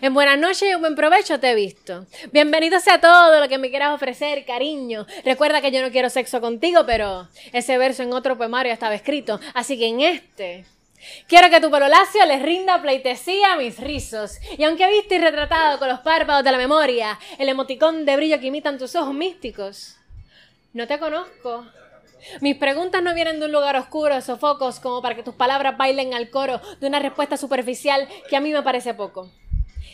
en 0.00 0.14
buenas 0.14 0.38
noches 0.38 0.62
y 0.62 0.74
buen 0.74 0.94
provecho 0.94 1.40
te 1.40 1.50
he 1.50 1.54
visto. 1.54 2.06
Bienvenido 2.32 2.80
sea 2.80 3.00
todo 3.00 3.40
lo 3.40 3.48
que 3.48 3.58
me 3.58 3.70
quieras 3.70 3.94
ofrecer, 3.94 4.44
cariño. 4.44 5.06
Recuerda 5.24 5.60
que 5.60 5.70
yo 5.70 5.82
no 5.82 5.90
quiero 5.90 6.10
sexo 6.10 6.40
contigo, 6.40 6.84
pero 6.86 7.28
ese 7.52 7.78
verso 7.78 8.02
en 8.02 8.12
otro 8.12 8.36
poemario 8.36 8.72
estaba 8.72 8.94
escrito. 8.94 9.40
Así 9.54 9.78
que 9.78 9.86
en 9.86 10.00
este 10.00 10.64
Quiero 11.26 11.50
que 11.50 11.60
tu 11.60 11.68
pelo 11.68 11.88
lacio 11.88 12.24
les 12.26 12.42
rinda 12.42 12.80
pleitesía 12.80 13.54
a 13.54 13.56
mis 13.56 13.78
rizos. 13.78 14.38
Y 14.56 14.62
aunque 14.64 14.88
y 15.10 15.18
retratado 15.18 15.78
con 15.78 15.88
los 15.88 16.00
párpados 16.00 16.44
de 16.44 16.52
la 16.52 16.58
memoria 16.58 17.18
el 17.38 17.48
emoticón 17.48 18.04
de 18.04 18.16
brillo 18.16 18.38
que 18.38 18.46
imitan 18.46 18.78
tus 18.78 18.94
ojos 18.94 19.12
místicos, 19.12 19.96
no 20.72 20.86
te 20.86 20.98
conozco. 20.98 21.66
Mis 22.40 22.56
preguntas 22.56 23.02
no 23.02 23.14
vienen 23.14 23.40
de 23.40 23.46
un 23.46 23.52
lugar 23.52 23.74
oscuro, 23.76 24.20
sofocos, 24.20 24.78
como 24.78 25.02
para 25.02 25.16
que 25.16 25.24
tus 25.24 25.34
palabras 25.34 25.76
bailen 25.76 26.14
al 26.14 26.30
coro 26.30 26.60
de 26.80 26.86
una 26.86 27.00
respuesta 27.00 27.36
superficial 27.36 28.08
que 28.28 28.36
a 28.36 28.40
mí 28.40 28.52
me 28.52 28.62
parece 28.62 28.94
poco 28.94 29.28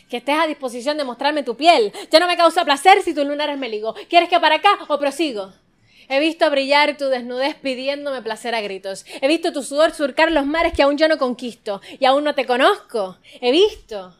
que 0.09 0.19
estés 0.19 0.38
a 0.38 0.47
disposición 0.47 0.97
de 0.97 1.05
mostrarme 1.05 1.43
tu 1.43 1.57
piel. 1.57 1.93
Ya 2.11 2.21
no 2.21 2.27
me 2.27 2.37
causa 2.37 2.65
placer 2.65 3.03
si 3.03 3.15
tu 3.15 3.25
lunar 3.25 3.50
es 3.50 3.59
meligo. 3.59 3.95
¿Quieres 4.09 4.29
que 4.29 4.41
para 4.41 4.57
acá 4.57 4.79
o 4.88 4.99
prosigo? 4.99 5.53
He 6.09 6.21
visto 6.21 6.50
brillar 6.50 6.97
tu 6.97 7.07
desnudez 7.07 7.55
pidiéndome 7.57 8.23
placer 8.23 8.55
a 8.55 8.62
gritos. 8.62 9.05
He 9.21 9.29
visto 9.29 9.53
tu 9.53 9.62
sudor 9.62 9.93
surcar 9.93 10.33
los 10.33 10.47
mares 10.47 10.73
que 10.73 10.83
aún 10.83 10.97
yo 10.97 11.07
no 11.07 11.19
conquisto 11.19 11.83
y 11.99 12.07
aún 12.07 12.25
no 12.25 12.35
te 12.35 12.47
conozco. 12.47 13.19
He 13.41 13.50
visto. 13.50 14.15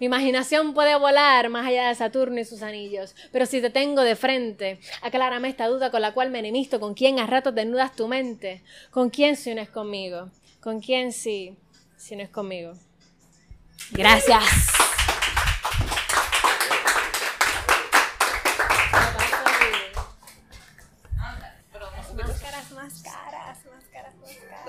Mi 0.00 0.06
imaginación 0.06 0.72
puede 0.72 0.96
volar 0.96 1.50
más 1.50 1.66
allá 1.66 1.88
de 1.88 1.94
Saturno 1.94 2.40
y 2.40 2.44
sus 2.46 2.62
anillos, 2.62 3.14
pero 3.32 3.44
si 3.44 3.60
te 3.60 3.68
tengo 3.68 4.00
de 4.00 4.16
frente, 4.16 4.80
aclárame 5.02 5.50
esta 5.50 5.68
duda 5.68 5.90
con 5.90 6.00
la 6.00 6.14
cual 6.14 6.30
me 6.30 6.38
enemisto, 6.38 6.80
con 6.80 6.94
quién 6.94 7.18
a 7.18 7.26
ratos 7.26 7.54
desnudas 7.54 7.94
tu 7.94 8.08
mente, 8.08 8.62
con 8.90 9.10
quién 9.10 9.36
si 9.36 9.54
no 9.54 9.60
es 9.60 9.68
conmigo, 9.68 10.30
con 10.60 10.80
quién 10.80 11.12
sí, 11.12 11.54
si 11.98 12.16
no 12.16 12.22
es 12.22 12.30
conmigo. 12.30 12.72
Gracias. 13.92 14.89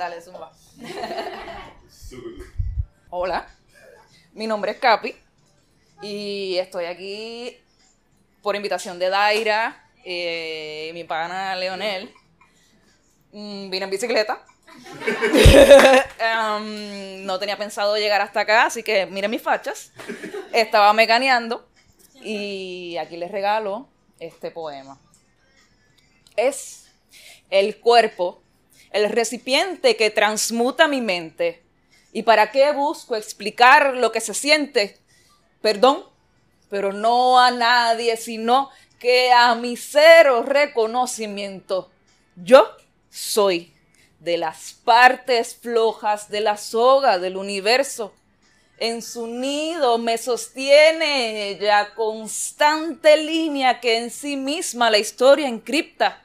Dale, 0.02 0.20
zumba. 0.20 0.52
Hola, 3.12 3.48
mi 4.34 4.48
nombre 4.48 4.72
es 4.72 4.80
Capi 4.80 5.16
y 6.02 6.58
estoy 6.58 6.86
aquí 6.86 7.56
por 8.42 8.56
invitación 8.56 8.98
de 8.98 9.10
Daira, 9.10 9.92
eh, 10.04 10.90
mi 10.96 11.04
pana 11.04 11.56
Leonel. 11.56 12.12
Mm, 13.32 13.70
vine 13.70 13.84
en 13.84 13.92
bicicleta. 13.92 14.44
Em, 16.18 17.24
no 17.24 17.38
tenía 17.38 17.58
pensado 17.58 17.96
llegar 17.96 18.22
hasta 18.22 18.40
acá, 18.40 18.66
así 18.66 18.82
que 18.82 19.06
miren 19.06 19.30
mis 19.30 19.44
fachas. 19.44 19.92
Estaba 20.52 20.94
mecaneando 20.94 21.70
y 22.16 22.98
aquí 22.98 23.18
les 23.18 23.30
regalo 23.30 23.88
este 24.20 24.50
poema. 24.50 25.00
Es 26.36 26.88
el 27.52 27.80
cuerpo 27.80 28.42
el 28.92 29.10
recipiente 29.10 29.96
que 29.96 30.10
transmuta 30.10 30.88
mi 30.88 31.02
mente. 31.02 31.62
¿Y 32.14 32.24
para 32.24 32.52
qué 32.52 32.72
busco 32.72 33.16
explicar 33.16 33.96
lo 33.96 34.12
que 34.12 34.20
se 34.20 34.34
siente? 34.34 34.98
Perdón, 35.62 36.06
pero 36.70 36.92
no 36.92 37.40
a 37.40 37.52
nadie, 37.52 38.18
sino 38.18 38.70
que 39.00 39.32
a 39.32 39.56
mi 39.56 39.78
cero 39.78 40.44
reconocimiento. 40.44 41.90
Yo 42.36 42.70
soy 43.10 43.74
de 44.20 44.38
las 44.38 44.74
partes 44.74 45.56
flojas 45.56 46.30
de 46.30 46.42
la 46.42 46.58
soga 46.58 47.18
del 47.18 47.38
universo. 47.38 48.14
En 48.78 49.02
su 49.02 49.28
nido 49.28 49.98
me 50.00 50.18
sostiene 50.18 51.58
la 51.62 51.94
constante 51.94 53.16
línea 53.18 53.80
que 53.80 53.98
en 53.98 54.10
sí 54.10 54.36
misma 54.36 54.90
la 54.90 54.98
historia 54.98 55.48
encripta 55.48 56.24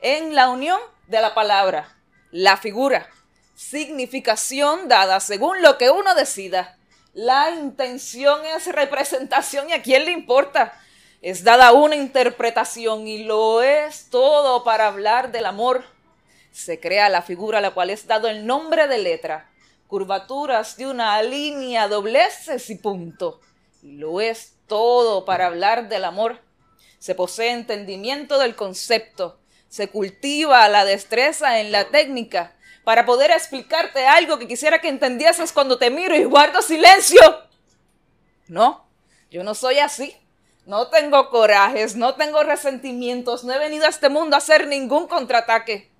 en 0.00 0.34
la 0.34 0.48
unión 0.48 0.78
de 1.08 1.20
la 1.20 1.34
palabra 1.34 1.95
la 2.36 2.58
figura, 2.58 3.08
significación 3.54 4.88
dada 4.88 5.20
según 5.20 5.62
lo 5.62 5.78
que 5.78 5.88
uno 5.88 6.14
decida. 6.14 6.76
La 7.14 7.50
intención 7.50 8.44
es 8.44 8.66
representación 8.66 9.70
y 9.70 9.72
a 9.72 9.82
quién 9.82 10.04
le 10.04 10.10
importa. 10.10 10.78
Es 11.22 11.44
dada 11.44 11.72
una 11.72 11.96
interpretación 11.96 13.08
y 13.08 13.24
lo 13.24 13.62
es 13.62 14.10
todo 14.10 14.64
para 14.64 14.88
hablar 14.88 15.32
del 15.32 15.46
amor. 15.46 15.82
Se 16.52 16.78
crea 16.78 17.08
la 17.08 17.22
figura 17.22 17.58
a 17.58 17.62
la 17.62 17.70
cual 17.70 17.88
es 17.88 18.06
dado 18.06 18.28
el 18.28 18.44
nombre 18.44 18.86
de 18.86 18.98
letra, 18.98 19.50
curvaturas 19.86 20.76
de 20.76 20.88
una 20.88 21.22
línea, 21.22 21.88
dobleces 21.88 22.68
y 22.68 22.74
punto. 22.74 23.40
Y 23.82 23.92
lo 23.92 24.20
es 24.20 24.56
todo 24.66 25.24
para 25.24 25.46
hablar 25.46 25.88
del 25.88 26.04
amor. 26.04 26.42
Se 26.98 27.14
posee 27.14 27.52
entendimiento 27.52 28.38
del 28.38 28.54
concepto, 28.54 29.38
se 29.68 29.88
cultiva 29.88 30.68
la 30.68 30.84
destreza 30.84 31.60
en 31.60 31.72
la 31.72 31.88
técnica 31.88 32.54
para 32.84 33.04
poder 33.04 33.30
explicarte 33.30 34.06
algo 34.06 34.38
que 34.38 34.46
quisiera 34.46 34.80
que 34.80 34.88
entendieses 34.88 35.52
cuando 35.52 35.78
te 35.78 35.90
miro 35.90 36.14
y 36.14 36.24
guardo 36.24 36.62
silencio. 36.62 37.20
No, 38.48 38.86
yo 39.30 39.42
no 39.42 39.54
soy 39.54 39.80
así. 39.80 40.16
No 40.66 40.88
tengo 40.88 41.30
corajes, 41.30 41.94
no 41.94 42.16
tengo 42.16 42.42
resentimientos, 42.42 43.44
no 43.44 43.52
he 43.52 43.58
venido 43.58 43.86
a 43.86 43.88
este 43.88 44.08
mundo 44.08 44.34
a 44.34 44.38
hacer 44.38 44.66
ningún 44.66 45.06
contraataque. 45.06 45.90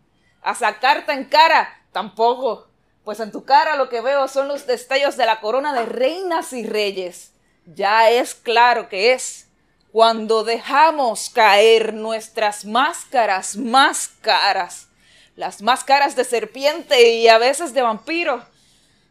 A 0.43 0.55
sacarte 0.55 1.13
en 1.13 1.25
cara, 1.25 1.83
tampoco. 1.93 2.69
Pues 3.05 3.21
en 3.21 3.31
tu 3.31 3.45
cara 3.45 3.77
lo 3.77 3.89
que 3.89 4.01
veo 4.01 4.27
son 4.27 4.49
los 4.49 4.67
destellos 4.67 5.17
de 5.17 5.27
la 5.27 5.41
corona 5.41 5.73
de 5.73 5.87
reinas 5.87 6.53
y 6.53 6.67
reyes. 6.67 7.33
Ya 7.65 8.11
es 8.11 8.35
claro 8.35 8.89
que 8.89 9.13
es 9.13 9.46
cuando 9.93 10.45
dejamos 10.45 11.31
caer 11.31 11.95
nuestras 11.95 12.65
máscaras 12.65 13.57
más 13.57 14.09
caras, 14.21 14.89
las 15.37 15.63
máscaras 15.63 16.17
de 16.17 16.25
serpiente 16.25 17.15
y 17.15 17.29
a 17.29 17.39
veces 17.39 17.73
de 17.73 17.83
vampiro, 17.83 18.45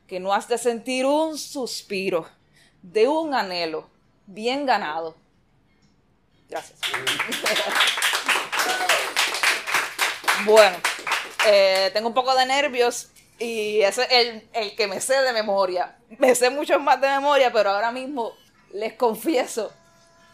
que 0.07 0.19
no 0.19 0.33
has 0.33 0.47
de 0.47 0.57
sentir 0.57 1.05
un 1.05 1.37
suspiro 1.37 2.27
de 2.81 3.07
un 3.07 3.33
anhelo 3.33 3.89
bien 4.27 4.65
ganado. 4.65 5.15
Gracias. 6.49 6.79
bueno, 10.45 10.77
eh, 11.47 11.89
tengo 11.93 12.09
un 12.09 12.13
poco 12.13 12.35
de 12.35 12.45
nervios 12.45 13.09
y 13.39 13.81
ese 13.81 14.03
es 14.03 14.11
el, 14.11 14.49
el 14.53 14.75
que 14.75 14.87
me 14.87 15.01
sé 15.01 15.21
de 15.21 15.33
memoria. 15.33 15.97
Me 16.19 16.35
sé 16.35 16.49
mucho 16.49 16.79
más 16.79 17.01
de 17.01 17.07
memoria, 17.07 17.51
pero 17.51 17.71
ahora 17.71 17.91
mismo 17.91 18.33
les 18.71 18.93
confieso 18.93 19.73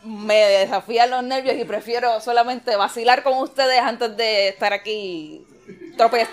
me 0.04 0.36
desafían 0.36 1.10
los 1.10 1.24
nervios 1.24 1.56
y 1.58 1.66
prefiero 1.66 2.20
solamente 2.22 2.76
vacilar 2.76 3.24
con 3.24 3.38
ustedes 3.38 3.80
antes 3.80 4.16
de 4.18 4.50
estar 4.50 4.74
aquí 4.74 5.46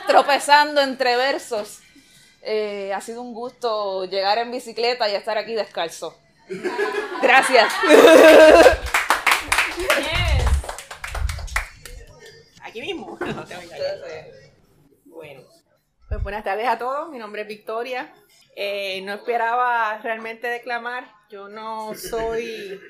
tropezando 0.07 0.81
entre 0.81 1.17
versos. 1.17 1.81
Eh, 2.43 2.93
ha 2.95 3.01
sido 3.01 3.23
un 3.23 3.35
gusto 3.35 4.05
llegar 4.07 4.39
en 4.39 4.51
bicicleta 4.51 5.09
y 5.09 5.15
estar 5.15 5.37
aquí 5.37 5.55
descalzo. 5.55 6.17
Gracias. 7.23 7.73
Aquí 12.63 12.81
mismo. 12.81 13.19
bueno, 15.07 15.43
pues 16.09 16.23
buenas 16.23 16.45
tardes 16.45 16.69
a 16.69 16.79
todos. 16.79 17.11
Mi 17.11 17.19
nombre 17.19 17.43
es 17.43 17.49
Victoria. 17.49 18.15
Eh, 18.57 19.03
no 19.03 19.15
esperaba 19.15 19.99
realmente 19.99 20.47
declamar. 20.47 21.13
Yo 21.29 21.49
no 21.49 21.95
soy 21.95 22.81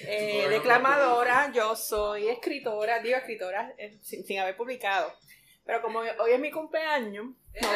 eh, 0.00 0.46
declamadora, 0.48 1.50
yo 1.52 1.74
soy 1.76 2.28
escritora, 2.28 3.00
digo 3.00 3.16
escritora, 3.16 3.74
eh, 3.78 3.98
sin, 4.02 4.38
haber 4.38 4.56
publicado, 4.56 5.12
Pero 5.64 5.80
como 5.82 6.00
hoy 6.00 6.32
es 6.32 6.40
mi 6.40 6.50
cumpleaños, 6.50 7.26
me 7.54 7.66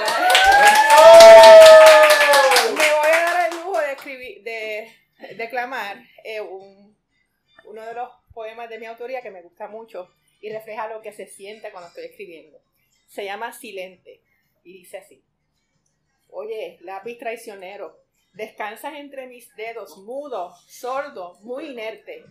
voy 2.93 3.11
a 3.13 3.21
dar 3.23 3.51
el 3.53 3.59
lujo 3.59 3.81
de 3.81 3.93
escribir, 3.93 4.43
de 4.43 4.93
declamar 5.37 6.03
eh, 6.25 6.41
un- 6.41 6.97
uno 7.65 7.85
de 7.85 7.95
los 7.95 8.09
poemas 8.33 8.69
de 8.69 8.79
mi 8.79 8.87
autoría 8.87 9.21
que 9.23 9.31
me 9.31 9.43
gusta 9.43 9.69
mucho 9.69 10.11
y 10.41 10.51
refleja 10.51 10.89
lo 10.89 11.03
que 11.03 11.13
se 11.13 11.27
siente 11.27 11.71
cuando 11.71 11.89
estoy 11.89 12.05
escribiendo. 12.07 12.59
Se 13.09 13.25
llama 13.25 13.53
Silente 13.53 14.21
y 14.65 14.73
dice 14.75 14.99
así. 14.99 15.23
Oye, 16.31 16.79
lápiz 16.83 17.19
traicionero, 17.19 17.99
descansas 18.33 18.95
entre 18.95 19.27
mis 19.27 19.55
dedos, 19.57 19.99
mudo, 19.99 20.55
sordo, 20.67 21.39
muy 21.41 21.71
inerte. 21.71 22.25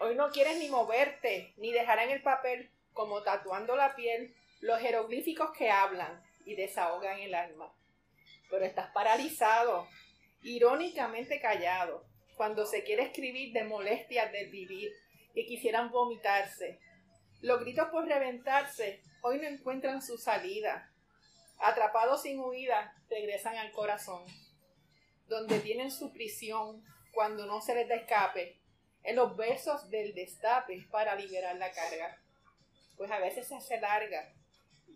Hoy 0.00 0.14
no 0.14 0.30
quieres 0.30 0.58
ni 0.58 0.68
moverte, 0.68 1.52
ni 1.56 1.72
dejar 1.72 1.98
en 2.00 2.10
el 2.10 2.22
papel, 2.22 2.70
como 2.92 3.22
tatuando 3.22 3.76
la 3.76 3.94
piel, 3.94 4.34
los 4.60 4.80
jeroglíficos 4.80 5.50
que 5.56 5.70
hablan 5.70 6.22
y 6.44 6.54
desahogan 6.54 7.18
el 7.18 7.34
alma. 7.34 7.72
Pero 8.50 8.64
estás 8.64 8.90
paralizado, 8.92 9.88
irónicamente 10.42 11.40
callado, 11.40 12.04
cuando 12.36 12.66
se 12.66 12.82
quiere 12.82 13.02
escribir 13.02 13.52
de 13.52 13.64
molestias 13.64 14.32
del 14.32 14.50
vivir 14.50 14.92
que 15.34 15.44
quisieran 15.44 15.90
vomitarse. 15.90 16.80
Los 17.42 17.60
gritos 17.60 17.88
por 17.90 18.06
reventarse 18.06 19.02
hoy 19.22 19.38
no 19.38 19.46
encuentran 19.46 20.02
su 20.02 20.18
salida. 20.18 20.90
Atrapados 21.58 22.22
sin 22.22 22.40
huida, 22.40 22.94
regresan 23.08 23.56
al 23.56 23.70
corazón, 23.72 24.24
donde 25.30 25.60
tienen 25.60 25.92
su 25.92 26.12
prisión 26.12 26.84
cuando 27.12 27.46
no 27.46 27.62
se 27.62 27.74
les 27.74 27.88
da 27.88 27.94
escape, 27.94 28.58
en 29.04 29.16
los 29.16 29.36
versos 29.36 29.88
del 29.88 30.12
destape 30.12 30.86
para 30.90 31.14
liberar 31.14 31.56
la 31.56 31.70
carga. 31.72 32.20
Pues 32.96 33.10
a 33.10 33.18
veces 33.20 33.46
se 33.46 33.56
hace 33.56 33.80
larga 33.80 34.34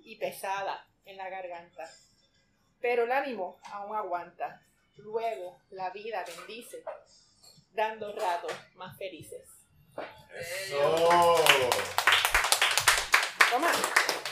y 0.02 0.16
pesada 0.16 0.86
en 1.06 1.16
la 1.16 1.30
garganta, 1.30 1.88
pero 2.80 3.04
el 3.04 3.12
ánimo 3.12 3.58
aún 3.72 3.96
aguanta. 3.96 4.60
Luego 4.96 5.60
la 5.70 5.90
vida 5.90 6.24
bendice, 6.24 6.82
dando 7.72 8.12
ratos 8.12 8.52
más 8.74 8.96
felices. 8.98 9.48
Eso. 10.36 10.76
Toma, 13.50 13.72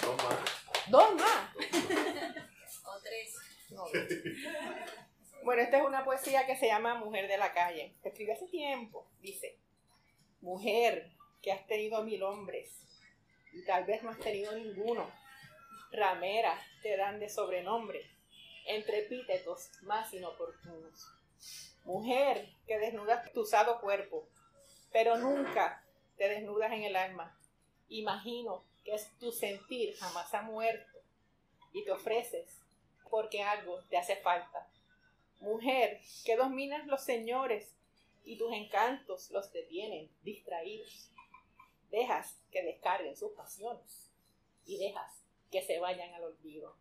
Toma. 0.01 0.45
dos 0.89 1.15
más. 1.15 1.57
O 2.85 3.01
tres. 3.01 3.37
No, 3.71 3.85
dos. 3.85 3.93
Bueno, 5.45 5.63
esta 5.63 5.79
es 5.79 5.85
una 5.85 6.05
poesía 6.05 6.47
que 6.47 6.57
se 6.57 6.67
llama 6.67 6.95
Mujer 6.95 7.27
de 7.27 7.37
la 7.37 7.53
calle. 7.53 7.97
Se 8.01 8.11
escribió 8.11 8.35
hace 8.35 8.47
tiempo. 8.47 9.09
Dice, 9.21 9.59
mujer 10.41 11.11
que 11.43 11.51
has 11.51 11.67
tenido 11.67 12.05
mil 12.05 12.23
hombres 12.23 12.71
y 13.53 13.65
tal 13.65 13.85
vez 13.85 14.05
no 14.05 14.11
has 14.11 14.21
tenido 14.21 14.53
ninguno. 14.53 15.11
Ramera 15.91 16.57
te 16.83 16.97
dan 16.97 17.19
de 17.19 17.29
sobrenombre, 17.29 18.09
entre 18.67 19.01
epítetos 19.01 19.71
más 19.83 20.15
inoportunos. 20.15 21.09
Mujer 21.85 22.49
que 22.69 22.79
desnudas 22.79 23.33
tu 23.33 23.41
usado 23.41 23.81
cuerpo, 23.81 24.29
pero 24.93 25.17
nunca 25.19 25.85
te 26.17 26.29
desnudas 26.29 26.71
en 26.71 26.85
el 26.85 26.95
alma. 26.95 27.37
Imagino 27.89 28.65
que 28.85 28.95
es 28.95 29.11
tu 29.19 29.33
sentir 29.33 29.97
jamás 29.97 30.33
ha 30.35 30.43
muerto 30.43 31.01
y 31.73 31.85
te 31.85 31.91
ofreces 31.91 32.61
porque 33.11 33.43
algo 33.43 33.83
te 33.91 33.99
hace 33.99 34.15
falta. 34.17 34.69
Mujer 35.43 36.01
que 36.25 36.37
dominas 36.37 36.87
los 36.87 37.03
señores 37.03 37.75
y 38.25 38.39
tus 38.39 38.53
encantos 38.53 39.29
los 39.33 39.53
detienen 39.53 40.09
distraídos. 40.23 41.11
Dejas 41.91 42.41
que 42.53 42.63
descarguen 42.63 43.17
sus 43.17 43.33
pasiones 43.33 44.13
y 44.65 44.79
dejas 44.79 45.25
que 45.51 45.63
se 45.63 45.81
vayan 45.81 46.15
al 46.15 46.23
olvido. 46.23 46.77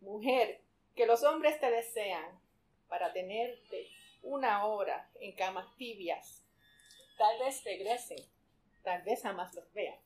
Mujer 0.00 0.62
que 0.96 1.04
los 1.04 1.24
hombres 1.24 1.60
te 1.60 1.70
desean 1.70 2.40
para 2.88 3.12
tenerte 3.12 3.90
una 4.22 4.64
hora 4.64 5.10
en 5.20 5.32
camas 5.32 5.76
tibias. 5.76 6.42
Tal 7.18 7.38
vez 7.38 7.62
regresen, 7.64 8.24
tal 8.82 9.02
vez 9.02 9.20
jamás 9.20 9.54
los 9.54 9.70
vean. 9.74 9.98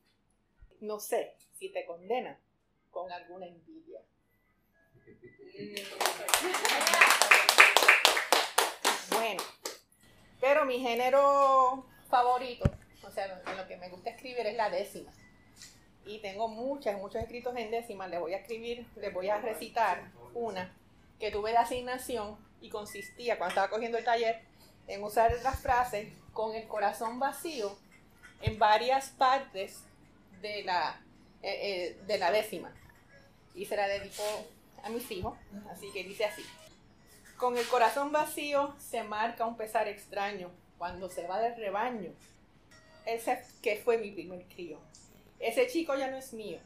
No 0.81 0.99
sé 0.99 1.37
si 1.53 1.69
te 1.69 1.87
condenan 1.87 2.41
con 2.91 3.13
alguna 3.13 3.47
envidia. 3.47 4.03
Bueno, 9.19 9.43
pero 10.41 10.65
mi 10.65 10.79
género 10.79 11.85
favorito, 12.09 12.71
o 13.03 13.11
sea, 13.11 13.43
en 13.45 13.57
lo 13.57 13.67
que 13.67 13.77
me 13.77 13.89
gusta 13.89 14.11
escribir 14.11 14.47
es 14.47 14.55
la 14.55 14.71
décima. 14.71 15.11
Y 16.07 16.21
tengo 16.21 16.47
muchas, 16.47 16.97
muchos 16.99 17.21
escritos 17.21 17.57
en 17.57 17.73
décima. 17.73 18.07
Les 18.07 18.21
voy 18.21 18.35
a 18.35 18.39
escribir, 18.39 18.87
les 18.95 19.13
voy 19.13 19.29
a 19.29 19.39
recitar 19.39 20.13
una 20.35 20.73
que 21.19 21.33
tuve 21.33 21.51
de 21.51 21.57
asignación 21.57 22.39
y 22.61 22.71
consistía, 22.71 23.39
cuando 23.39 23.51
estaba 23.51 23.71
cogiendo 23.71 23.99
el 23.99 24.05
taller, 24.05 24.41
en 24.87 25.03
usar 25.03 25.33
las 25.43 25.59
frases 25.59 26.13
con 26.33 26.55
el 26.55 26.69
corazón 26.69 27.19
vacío 27.19 27.77
en 28.41 28.57
varias 28.57 29.09
partes 29.09 29.83
de 30.41 30.63
la, 30.63 31.01
eh, 31.43 31.59
eh, 31.61 32.01
de 32.07 32.19
la 32.19 32.31
décima. 32.31 32.73
Y 33.57 33.67
se 33.67 33.75
la 33.75 33.89
dedico 33.89 34.23
a 34.85 34.89
mis 34.91 35.11
hijos, 35.11 35.37
así 35.73 35.91
que 35.93 36.05
dice 36.05 36.25
así. 36.25 36.45
Con 37.39 37.57
el 37.57 37.69
corazón 37.69 38.11
vacío 38.11 38.75
se 38.81 39.05
marca 39.05 39.47
un 39.47 39.57
pesar 39.57 39.87
extraño 39.87 40.51
cuando 40.77 41.09
se 41.09 41.25
va 41.29 41.39
del 41.39 41.55
rebaño. 41.55 42.13
Ese 43.07 43.41
que 43.63 43.77
fue 43.77 43.97
mi 43.97 44.11
primer 44.11 44.45
crío. 44.49 44.81
Ese 45.39 45.69
chico 45.69 45.95
ya 45.95 46.11
no 46.11 46.17
es 46.17 46.33
mío, 46.33 46.59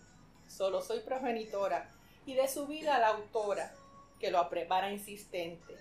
solo 0.49 0.81
soy 0.81 1.01
progenitora 1.01 1.91
y 2.25 2.33
de 2.33 2.49
su 2.49 2.67
vida 2.67 2.99
la 2.99 3.09
autora 3.09 3.71
que 4.19 4.31
lo 4.31 4.49
prepara 4.49 4.91
insistente 4.91 5.77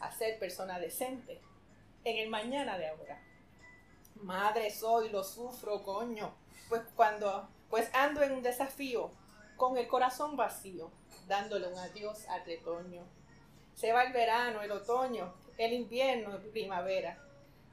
a 0.00 0.10
ser 0.10 0.38
persona 0.38 0.78
decente 0.78 1.38
en 2.04 2.16
el 2.16 2.30
mañana 2.30 2.78
de 2.78 2.88
ahora. 2.88 3.22
Madre 4.14 4.70
soy, 4.70 5.10
lo 5.10 5.24
sufro, 5.24 5.82
coño, 5.82 6.34
pues 6.70 6.80
cuando, 6.96 7.50
pues 7.68 7.90
ando 7.92 8.22
en 8.22 8.32
un 8.32 8.42
desafío 8.42 9.10
con 9.58 9.76
el 9.76 9.86
corazón 9.88 10.38
vacío, 10.38 10.90
dándole 11.28 11.68
un 11.68 11.78
adiós 11.78 12.26
al 12.28 12.46
retoño. 12.46 13.02
Se 13.74 13.92
va 13.92 14.04
el 14.04 14.12
verano, 14.12 14.62
el 14.62 14.70
otoño, 14.70 15.34
el 15.58 15.72
invierno, 15.72 16.38
primavera. 16.52 17.18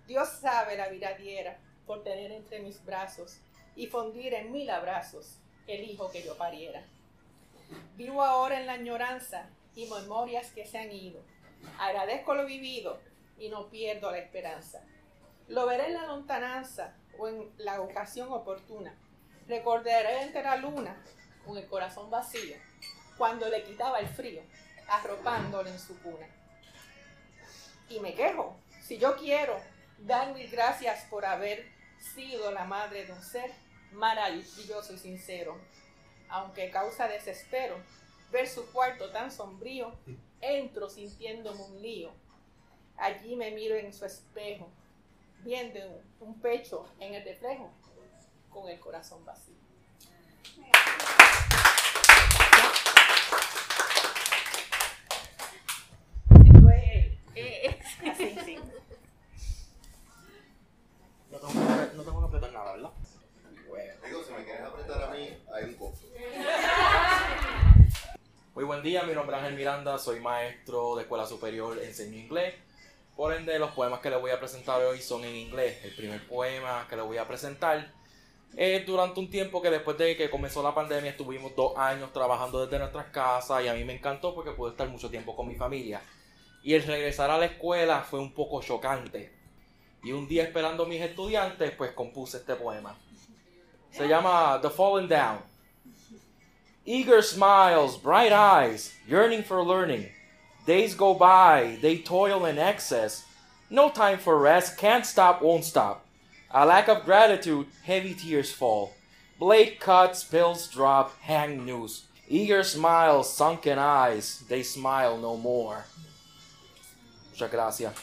Dios 0.08 0.30
sabe 0.30 0.76
la 0.76 0.90
vida 0.90 1.14
diera 1.14 1.58
por 1.86 2.04
tener 2.04 2.32
entre 2.32 2.60
mis 2.60 2.84
brazos 2.84 3.40
y 3.76 3.88
fundir 3.88 4.34
en 4.34 4.52
mil 4.52 4.70
abrazos 4.70 5.38
el 5.68 5.84
hijo 5.84 6.10
que 6.10 6.24
yo 6.24 6.36
pariera. 6.36 6.84
Vivo 7.96 8.24
ahora 8.24 8.60
en 8.60 8.66
la 8.66 8.74
añoranza 8.74 9.50
y 9.76 9.86
memorias 9.88 10.52
que 10.52 10.66
se 10.66 10.78
han 10.80 10.92
ido. 10.92 11.22
Agradezco 11.80 12.34
lo 12.34 12.46
vivido 12.46 13.00
y 13.38 13.50
no 13.50 13.70
pierdo 13.70 14.12
la 14.12 14.18
esperanza. 14.18 14.84
Lo 15.48 15.66
veré 15.66 15.88
en 15.88 15.94
la 15.94 16.06
lontananza 16.06 16.96
o 17.18 17.28
en 17.28 17.52
la 17.58 17.82
ocasión 17.82 18.32
oportuna. 18.32 18.96
Recordaré 19.48 20.24
entre 20.24 20.44
la 20.44 20.58
luna 20.58 20.96
con 21.46 21.58
el 21.58 21.68
corazón 21.68 22.10
vacío 22.10 22.56
cuando 23.18 23.50
le 23.50 23.64
quitaba 23.64 24.00
el 24.00 24.08
frío, 24.08 24.42
arropándole 24.90 25.70
en 25.70 25.80
su 25.80 26.00
cuna. 26.02 26.28
Y 27.90 28.00
me 28.00 28.14
quejo, 28.14 28.60
si 28.82 28.98
yo 28.98 29.16
quiero 29.18 29.60
dar 30.00 30.34
mil 30.34 30.50
gracias 30.50 31.06
por 31.06 31.26
haber 31.26 31.66
sido 32.00 32.52
la 32.52 32.66
madre 32.66 33.06
de 33.06 33.14
un 33.14 33.22
ser 33.22 33.52
maravilloso 33.92 34.94
y 34.94 34.98
sincero, 34.98 35.60
aunque 36.30 36.70
causa 36.70 37.08
desespero 37.08 37.78
ver 38.32 38.48
su 38.48 38.72
cuarto 38.72 39.12
tan 39.12 39.32
sombrío, 39.32 39.96
entro 40.42 40.90
sintiéndome 40.90 41.62
un 41.62 41.82
lío. 41.82 42.12
Allí 42.98 43.36
me 43.36 43.52
miro 43.52 43.76
en 43.76 43.94
su 43.94 44.06
espejo, 44.06 44.70
viendo 45.40 45.80
un 46.20 46.40
pecho 46.40 46.86
en 47.00 47.16
el 47.16 47.24
reflejo, 47.24 47.72
con 48.50 48.70
el 48.70 48.80
corazón 48.80 49.26
vacío. 49.26 49.56
Esto 57.36 57.84
es 58.04 58.10
así, 58.10 58.38
sí. 58.46 58.58
No 61.32 61.38
tengo, 61.38 61.54
que, 61.54 61.96
no 61.96 62.04
tengo 62.04 62.20
que 62.20 62.28
apretar 62.28 62.52
nada, 62.52 62.74
¿verdad? 62.74 62.92
Digo, 64.06 64.24
si 64.24 64.34
me 64.34 64.44
quieres 64.44 64.62
apretar 64.62 65.04
a 65.04 65.08
mí, 65.12 65.38
hay 65.54 65.64
un 65.66 65.74
costo. 65.76 66.08
Muy 68.60 68.66
buen 68.66 68.84
día, 68.84 69.04
mi 69.04 69.14
nombre 69.14 69.38
es 69.38 69.42
Ángel 69.42 69.56
Miranda, 69.56 69.98
soy 69.98 70.20
maestro 70.20 70.94
de 70.98 71.04
escuela 71.04 71.26
superior, 71.26 71.82
enseño 71.82 72.18
inglés. 72.18 72.56
Por 73.16 73.34
ende, 73.34 73.58
los 73.58 73.72
poemas 73.72 74.02
que 74.02 74.10
les 74.10 74.20
voy 74.20 74.32
a 74.32 74.38
presentar 74.38 74.82
hoy 74.82 75.00
son 75.00 75.24
en 75.24 75.34
inglés. 75.34 75.78
El 75.86 75.96
primer 75.96 76.28
poema 76.28 76.86
que 76.90 76.98
les 76.98 77.06
voy 77.06 77.16
a 77.16 77.26
presentar 77.26 77.90
es 78.58 78.86
durante 78.86 79.18
un 79.22 79.30
tiempo 79.30 79.62
que 79.62 79.70
después 79.70 79.98
de 79.98 80.18
que 80.18 80.30
comenzó 80.30 80.62
la 80.62 80.76
pandemia 80.76 81.12
estuvimos 81.12 81.56
dos 81.56 81.78
años 81.78 82.12
trabajando 82.12 82.66
desde 82.66 82.80
nuestras 82.80 83.06
casas 83.14 83.64
y 83.64 83.70
a 83.70 83.74
mí 83.74 83.86
me 83.86 83.94
encantó 83.94 84.36
porque 84.36 84.52
pude 84.52 84.72
estar 84.72 84.90
mucho 84.90 85.10
tiempo 85.10 85.38
con 85.38 85.48
mi 85.48 85.56
familia. 85.56 86.02
Y 86.62 86.74
el 86.74 86.84
regresar 86.84 87.32
a 87.32 87.38
la 87.38 87.46
escuela 87.46 88.02
fue 88.02 88.20
un 88.20 88.34
poco 88.34 88.62
chocante. 88.62 89.32
Y 90.04 90.12
un 90.12 90.28
día 90.28 90.44
esperando 90.44 90.84
a 90.84 90.86
mis 90.86 91.02
estudiantes, 91.02 91.72
pues 91.78 91.92
compuse 91.94 92.36
este 92.36 92.56
poema. 92.58 92.94
Se 93.90 94.06
llama 94.06 94.60
The 94.62 94.70
Falling 94.70 95.08
Down. 95.08 95.49
Eager 96.90 97.22
smiles, 97.22 97.98
bright 97.98 98.32
eyes, 98.32 98.96
yearning 99.08 99.44
for 99.44 99.64
learning. 99.64 100.10
Days 100.66 100.96
go 100.96 101.14
by, 101.14 101.78
they 101.84 102.00
toil 102.00 102.46
in 102.46 102.58
excess. 102.58 103.26
No 103.70 103.92
time 103.92 104.18
for 104.18 104.40
rest, 104.40 104.76
can't 104.76 105.06
stop, 105.06 105.44
won't 105.44 105.66
stop. 105.66 106.04
A 106.50 106.66
lack 106.66 106.88
of 106.90 107.06
gratitude, 107.06 107.68
heavy 107.84 108.16
tears 108.16 108.52
fall. 108.52 108.96
Blade 109.38 109.80
cuts, 109.80 110.24
pills 110.24 110.68
drop, 110.68 111.16
hang 111.22 111.64
news. 111.64 112.06
Eager 112.28 112.64
smiles, 112.64 113.32
sunken 113.32 113.78
eyes, 113.78 114.42
they 114.50 114.64
smile 114.64 115.16
no 115.16 115.38
more. 115.38 115.86
Muchas 117.30 117.52
gracias. 117.52 117.94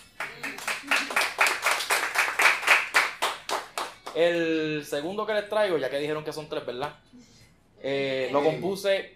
El 4.14 4.84
segundo 4.84 5.26
que 5.26 5.34
les 5.34 5.48
traigo, 5.48 5.76
ya 5.76 5.90
que 5.90 5.98
dijeron 5.98 6.24
que 6.24 6.32
son 6.32 6.48
tres, 6.48 6.64
¿verdad? 6.64 6.92
Eh, 7.88 8.28
lo 8.32 8.42
compuse 8.42 9.14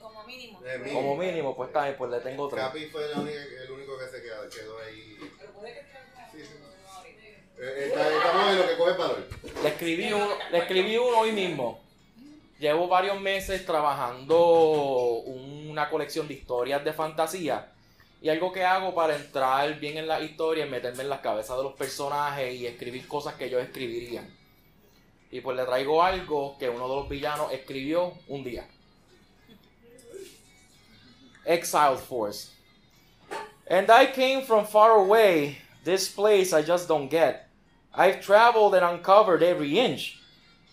Como 0.00 0.22
mínimo. 0.24 0.60
Como 0.92 1.16
mínimo, 1.16 1.56
pues 1.56 1.68
está 1.70 1.84
bien, 1.84 1.96
pues 1.98 2.10
le 2.12 2.20
tengo 2.20 2.48
tres. 2.48 2.62
Capi 2.62 2.86
fue 2.86 3.08
la 3.08 3.18
única- 3.20 3.42
el 3.64 3.70
único 3.72 3.98
que 3.98 4.06
se 4.06 4.22
quedó, 4.22 4.48
quedó 4.48 4.78
ahí. 4.78 5.16
Sí, 6.30 6.38
sí. 6.38 6.52
Eh, 7.58 7.84
está- 7.88 8.16
Estamos 8.16 8.48
en 8.52 8.58
lo 8.58 8.68
que 8.68 8.76
coge 8.76 8.92
valor. 8.92 9.28
Le 9.62 9.68
escribí 9.68 10.12
uno, 10.12 10.28
le 10.52 10.58
escribí 10.58 10.96
uno 10.98 11.18
hoy 11.18 11.32
mismo. 11.32 11.80
Llevo 12.60 12.86
varios 12.86 13.20
meses 13.20 13.66
trabajando 13.66 14.38
una 15.26 15.90
colección 15.90 16.28
de 16.28 16.34
historias 16.34 16.84
de 16.84 16.92
fantasía. 16.92 17.72
Y 18.20 18.28
algo 18.28 18.52
que 18.52 18.62
hago 18.64 18.94
para 18.94 19.16
entrar 19.16 19.80
bien 19.80 19.98
en 19.98 20.06
las 20.06 20.22
historias 20.22 20.66
es 20.66 20.70
meterme 20.70 21.02
en 21.02 21.08
las 21.08 21.20
cabezas 21.20 21.56
de 21.56 21.64
los 21.64 21.72
personajes 21.74 22.54
y 22.54 22.68
escribir 22.68 23.08
cosas 23.08 23.34
que 23.34 23.46
ellos 23.46 23.60
escribirían. 23.64 24.28
Y 25.32 25.40
pues 25.40 25.56
le 25.56 25.64
traigo 25.64 26.02
algo 26.02 26.56
que 26.58 26.68
uno 26.68 26.86
de 26.86 26.94
los 26.94 27.08
villanos 27.08 27.50
escribió 27.52 28.12
un 28.28 28.44
día. 28.44 28.64
Exiled 31.46 32.00
Force. 32.00 32.50
And 33.66 33.90
I 33.90 34.12
came 34.12 34.44
from 34.44 34.66
far 34.66 34.90
away. 34.92 35.56
This 35.84 36.08
place 36.08 36.52
I 36.52 36.62
just 36.62 36.86
don't 36.86 37.10
get. 37.10 37.48
I've 37.94 38.20
traveled 38.20 38.74
and 38.74 38.84
uncovered 38.84 39.42
every 39.42 39.78
inch, 39.78 40.20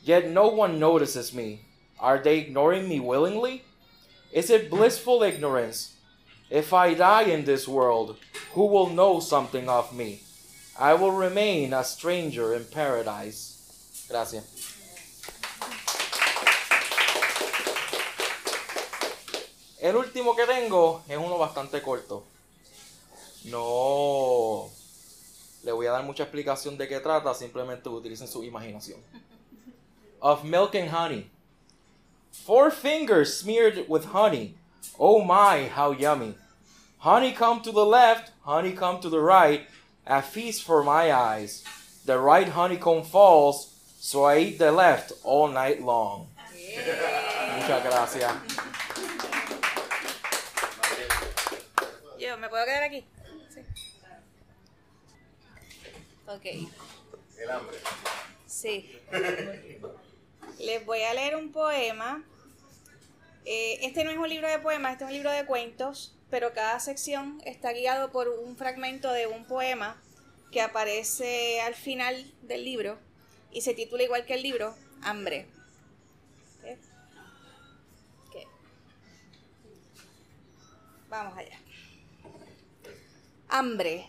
yet 0.04 0.30
no 0.30 0.50
one 0.50 0.78
notices 0.78 1.34
me. 1.34 1.62
Are 2.00 2.19
they 2.19 2.39
ignoring 2.39 2.88
me 2.88 3.00
willingly? 3.00 3.63
Is 4.32 4.50
it 4.50 4.69
blissful 4.69 5.24
ignorance? 5.24 5.95
If 6.50 6.74
I 6.74 6.93
die 6.93 7.24
in 7.24 7.45
this 7.45 7.67
world, 7.67 8.17
who 8.54 8.65
will 8.65 8.89
know 8.89 9.19
something 9.19 9.69
of 9.69 9.95
me? 9.95 10.22
I 10.78 10.93
will 10.95 11.12
remain 11.12 11.74
a 11.74 11.84
stranger 11.84 12.54
in 12.54 12.65
paradise. 12.65 13.49
Gracias. 14.10 14.43
El 19.80 19.95
último 19.95 20.36
que 20.36 20.45
tengo 20.45 21.04
es 21.08 21.17
uno 21.17 21.38
bastante 21.38 21.82
corto. 21.82 22.24
No 23.45 24.69
le 25.63 25.72
voy 25.72 25.88
a 25.88 25.91
dar 25.91 26.04
mucha 26.04 26.24
explicación 26.24 26.78
de 26.78 26.88
qué 26.88 27.00
trata, 27.00 27.34
simplemente 27.34 27.89
utilicen 27.89 28.28
su 28.28 28.43
imaginación. 28.43 29.00
Of 30.19 30.43
milk 30.43 30.76
and 30.76 30.89
honey. 30.89 31.30
Four 32.32 32.72
fingers 32.72 33.38
smeared 33.38 33.86
with 33.88 34.06
honey. 34.13 34.56
Oh 34.98 35.24
my, 35.24 35.69
how 35.69 35.91
yummy. 35.91 36.36
Honey 37.00 37.34
come 37.34 37.62
to 37.62 37.72
the 37.72 37.86
left, 37.86 38.32
honey 38.43 38.74
come 38.74 39.00
to 39.00 39.10
the 39.10 39.22
right, 39.22 39.67
a 40.06 40.22
feast 40.22 40.63
for 40.63 40.84
my 40.84 41.13
eyes. 41.13 41.63
The 42.06 42.19
right 42.19 42.50
honeycomb 42.50 43.04
falls, 43.04 43.76
so 44.00 44.26
I 44.26 44.40
eat 44.40 44.58
the 44.58 44.72
left 44.72 45.12
all 45.24 45.52
night 45.52 45.82
long. 45.82 46.28
Muchas 47.58 47.84
gracias. 47.84 48.32
Yo, 52.18 52.38
¿me 52.38 52.50
puedo 52.50 52.66
quedar 52.66 52.84
aquí? 52.84 53.06
Sí. 53.50 53.62
Ok, 56.28 56.46
El 57.38 57.50
hambre. 57.52 57.78
sí. 58.46 59.00
Les 60.60 60.86
voy 60.86 61.02
a 61.04 61.14
leer 61.14 61.36
un 61.36 61.52
poema. 61.52 62.24
Eh, 63.46 63.80
este 63.82 64.04
no 64.04 64.12
es 64.12 64.18
un 64.18 64.28
libro 64.30 64.48
de 64.50 64.60
poemas, 64.60 64.94
este 64.94 65.06
es 65.06 65.08
un 65.10 65.14
libro 65.14 65.32
de 65.32 65.46
cuentos, 65.46 66.16
pero 66.30 66.54
cada 66.54 66.80
sección 66.80 67.42
está 67.46 67.72
guiado 67.72 68.12
por 68.12 68.28
un 68.28 68.58
fragmento 68.58 69.12
de 69.12 69.28
un 69.28 69.46
poema 69.46 70.02
que 70.52 70.62
aparece 70.62 71.62
al 71.62 71.74
final 71.74 72.32
del 72.42 72.66
libro 72.66 73.00
y 73.52 73.62
se 73.62 73.74
titula 73.74 74.04
igual 74.04 74.26
que 74.26 74.36
el 74.36 74.44
libro, 74.44 74.76
Hambre. 75.02 75.48
Vamos 81.10 81.36
allá. 81.36 81.60
Hambre. 83.48 84.06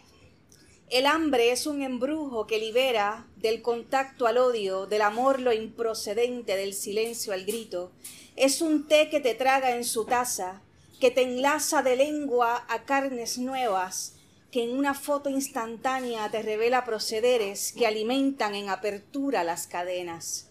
El 0.90 1.06
hambre 1.06 1.50
es 1.50 1.66
un 1.66 1.82
embrujo 1.82 2.46
que 2.46 2.58
libera 2.58 3.26
del 3.36 3.62
contacto 3.62 4.26
al 4.26 4.36
odio, 4.36 4.86
del 4.86 5.02
amor 5.02 5.40
lo 5.40 5.52
improcedente, 5.52 6.56
del 6.56 6.74
silencio 6.74 7.32
al 7.32 7.46
grito. 7.46 7.92
Es 8.36 8.60
un 8.60 8.86
té 8.86 9.08
que 9.08 9.20
te 9.20 9.34
traga 9.34 9.76
en 9.76 9.84
su 9.84 10.04
taza, 10.04 10.60
que 11.00 11.10
te 11.10 11.22
enlaza 11.22 11.82
de 11.82 11.96
lengua 11.96 12.66
a 12.68 12.84
carnes 12.84 13.38
nuevas, 13.38 14.16
que 14.50 14.64
en 14.64 14.76
una 14.76 14.94
foto 14.94 15.30
instantánea 15.30 16.30
te 16.30 16.42
revela 16.42 16.84
procederes 16.84 17.72
que 17.72 17.86
alimentan 17.86 18.54
en 18.54 18.68
apertura 18.68 19.44
las 19.44 19.66
cadenas. 19.66 20.50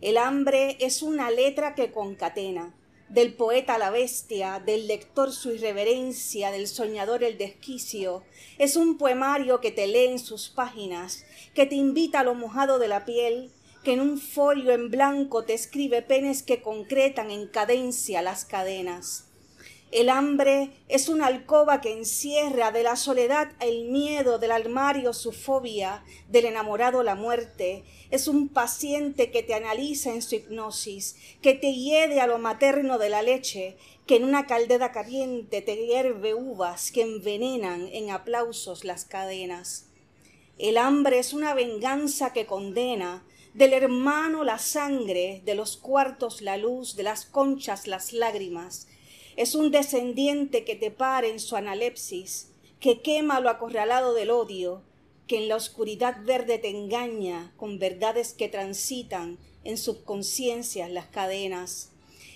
El 0.00 0.16
hambre 0.16 0.76
es 0.80 1.02
una 1.02 1.30
letra 1.30 1.74
que 1.74 1.92
concatena, 1.92 2.74
del 3.08 3.34
poeta 3.34 3.78
la 3.78 3.90
bestia, 3.90 4.60
del 4.64 4.88
lector 4.88 5.32
su 5.32 5.52
irreverencia, 5.52 6.50
del 6.50 6.66
soñador 6.66 7.22
el 7.22 7.38
desquicio. 7.38 8.24
Es 8.58 8.76
un 8.76 8.98
poemario 8.98 9.60
que 9.60 9.70
te 9.70 9.86
lee 9.86 10.06
en 10.06 10.18
sus 10.18 10.48
páginas, 10.48 11.24
que 11.54 11.66
te 11.66 11.76
invita 11.76 12.20
a 12.20 12.24
lo 12.24 12.34
mojado 12.34 12.78
de 12.78 12.88
la 12.88 13.04
piel, 13.04 13.50
que 13.84 13.92
en 13.92 14.00
un 14.00 14.18
folio 14.18 14.72
en 14.72 14.90
blanco 14.90 15.44
te 15.44 15.54
escribe 15.54 16.02
penes 16.02 16.42
que 16.42 16.60
concretan 16.60 17.30
en 17.30 17.46
cadencia 17.46 18.20
las 18.22 18.44
cadenas. 18.44 19.25
El 19.92 20.08
hambre 20.08 20.72
es 20.88 21.08
una 21.08 21.26
alcoba 21.26 21.80
que 21.80 21.92
encierra 21.92 22.72
de 22.72 22.82
la 22.82 22.96
soledad 22.96 23.52
el 23.60 23.84
miedo, 23.84 24.38
del 24.38 24.50
armario 24.50 25.12
su 25.12 25.30
fobia, 25.30 26.02
del 26.28 26.46
enamorado 26.46 27.04
la 27.04 27.14
muerte. 27.14 27.84
Es 28.10 28.26
un 28.26 28.48
paciente 28.48 29.30
que 29.30 29.44
te 29.44 29.54
analiza 29.54 30.10
en 30.10 30.22
su 30.22 30.34
hipnosis, 30.34 31.16
que 31.40 31.54
te 31.54 31.72
hiede 31.72 32.20
a 32.20 32.26
lo 32.26 32.38
materno 32.38 32.98
de 32.98 33.10
la 33.10 33.22
leche, 33.22 33.76
que 34.06 34.16
en 34.16 34.24
una 34.24 34.46
caldera 34.46 34.90
caliente 34.90 35.62
te 35.62 35.76
hierve 35.76 36.34
uvas 36.34 36.90
que 36.90 37.02
envenenan 37.02 37.88
en 37.92 38.10
aplausos 38.10 38.84
las 38.84 39.04
cadenas. 39.04 39.86
El 40.58 40.78
hambre 40.78 41.20
es 41.20 41.32
una 41.32 41.54
venganza 41.54 42.32
que 42.32 42.46
condena, 42.46 43.24
del 43.54 43.72
hermano 43.72 44.42
la 44.42 44.58
sangre, 44.58 45.42
de 45.44 45.54
los 45.54 45.76
cuartos 45.76 46.42
la 46.42 46.56
luz, 46.56 46.96
de 46.96 47.04
las 47.04 47.24
conchas 47.24 47.86
las 47.86 48.12
lágrimas. 48.12 48.88
Es 49.36 49.54
un 49.54 49.70
descendiente 49.70 50.64
que 50.64 50.76
te 50.76 50.90
para 50.90 51.26
en 51.26 51.40
su 51.40 51.56
analepsis, 51.56 52.52
que 52.80 53.02
quema 53.02 53.40
lo 53.40 53.50
acorralado 53.50 54.14
del 54.14 54.30
odio, 54.30 54.82
que 55.26 55.36
en 55.36 55.48
la 55.48 55.56
oscuridad 55.56 56.16
verde 56.24 56.58
te 56.58 56.70
engaña 56.70 57.52
con 57.56 57.78
verdades 57.78 58.32
que 58.32 58.48
transitan 58.48 59.38
en 59.64 59.76
subconsciencias 59.76 60.90
las 60.90 61.06
cadenas. 61.06 61.90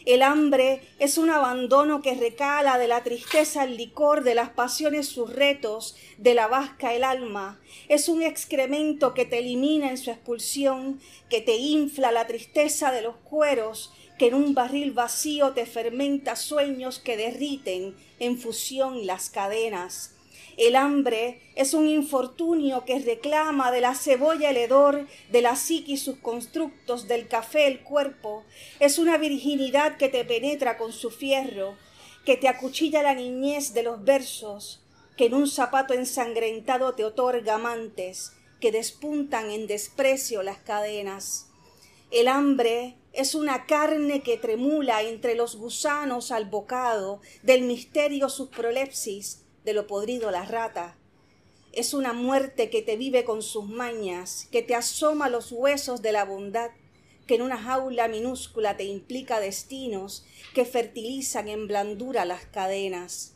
El 0.06 0.22
hambre 0.22 0.80
es 0.98 1.18
un 1.18 1.28
abandono 1.28 2.00
que 2.00 2.14
recala 2.14 2.78
de 2.78 2.88
la 2.88 3.02
tristeza 3.02 3.64
el 3.64 3.76
licor, 3.76 4.24
de 4.24 4.34
las 4.34 4.48
pasiones 4.48 5.06
sus 5.06 5.30
retos, 5.30 5.94
de 6.16 6.34
la 6.34 6.48
vasca 6.48 6.94
el 6.94 7.04
alma. 7.04 7.60
Es 7.88 8.08
un 8.08 8.22
excremento 8.22 9.12
que 9.12 9.26
te 9.26 9.38
elimina 9.38 9.90
en 9.90 9.98
su 9.98 10.10
expulsión, 10.10 11.00
que 11.28 11.42
te 11.42 11.56
infla 11.56 12.12
la 12.12 12.26
tristeza 12.26 12.92
de 12.92 13.02
los 13.02 13.16
cueros, 13.16 13.92
que 14.20 14.26
en 14.26 14.34
un 14.34 14.52
barril 14.52 14.92
vacío 14.92 15.52
te 15.52 15.64
fermenta 15.64 16.36
sueños 16.36 16.98
que 16.98 17.16
derriten 17.16 17.96
en 18.18 18.36
fusión 18.36 19.06
las 19.06 19.30
cadenas. 19.30 20.14
El 20.58 20.76
hambre 20.76 21.40
es 21.54 21.72
un 21.72 21.88
infortunio 21.88 22.84
que 22.84 22.98
reclama 22.98 23.72
de 23.72 23.80
la 23.80 23.94
cebolla 23.94 24.50
el 24.50 24.58
hedor, 24.58 25.06
de 25.32 25.40
la 25.40 25.56
psiquis 25.56 26.02
sus 26.02 26.18
constructos, 26.18 27.08
del 27.08 27.28
café 27.28 27.66
el 27.66 27.80
cuerpo. 27.80 28.44
Es 28.78 28.98
una 28.98 29.16
virginidad 29.16 29.96
que 29.96 30.10
te 30.10 30.22
penetra 30.26 30.76
con 30.76 30.92
su 30.92 31.10
fierro, 31.10 31.78
que 32.26 32.36
te 32.36 32.48
acuchilla 32.48 33.02
la 33.02 33.14
niñez 33.14 33.72
de 33.72 33.84
los 33.84 34.04
versos, 34.04 34.84
que 35.16 35.24
en 35.24 35.34
un 35.34 35.48
zapato 35.48 35.94
ensangrentado 35.94 36.94
te 36.94 37.06
otorga 37.06 37.54
amantes, 37.54 38.34
que 38.60 38.70
despuntan 38.70 39.50
en 39.50 39.66
desprecio 39.66 40.42
las 40.42 40.58
cadenas. 40.58 41.46
El 42.10 42.28
hambre 42.28 42.99
es 43.12 43.34
una 43.34 43.66
carne 43.66 44.22
que 44.22 44.36
tremula 44.36 45.02
entre 45.02 45.34
los 45.34 45.56
gusanos 45.56 46.30
al 46.30 46.44
bocado, 46.44 47.20
del 47.42 47.62
misterio 47.62 48.28
sus 48.28 48.48
prolepsis, 48.48 49.42
de 49.64 49.72
lo 49.72 49.86
podrido 49.86 50.30
la 50.30 50.44
rata. 50.44 50.96
Es 51.72 51.94
una 51.94 52.12
muerte 52.12 52.70
que 52.70 52.82
te 52.82 52.96
vive 52.96 53.24
con 53.24 53.42
sus 53.42 53.66
mañas, 53.66 54.48
que 54.50 54.62
te 54.62 54.74
asoma 54.74 55.28
los 55.28 55.52
huesos 55.52 56.02
de 56.02 56.12
la 56.12 56.24
bondad, 56.24 56.70
que 57.26 57.36
en 57.36 57.42
una 57.42 57.58
jaula 57.58 58.08
minúscula 58.08 58.76
te 58.76 58.84
implica 58.84 59.38
destinos 59.38 60.24
que 60.54 60.64
fertilizan 60.64 61.48
en 61.48 61.68
blandura 61.68 62.24
las 62.24 62.44
cadenas. 62.46 63.34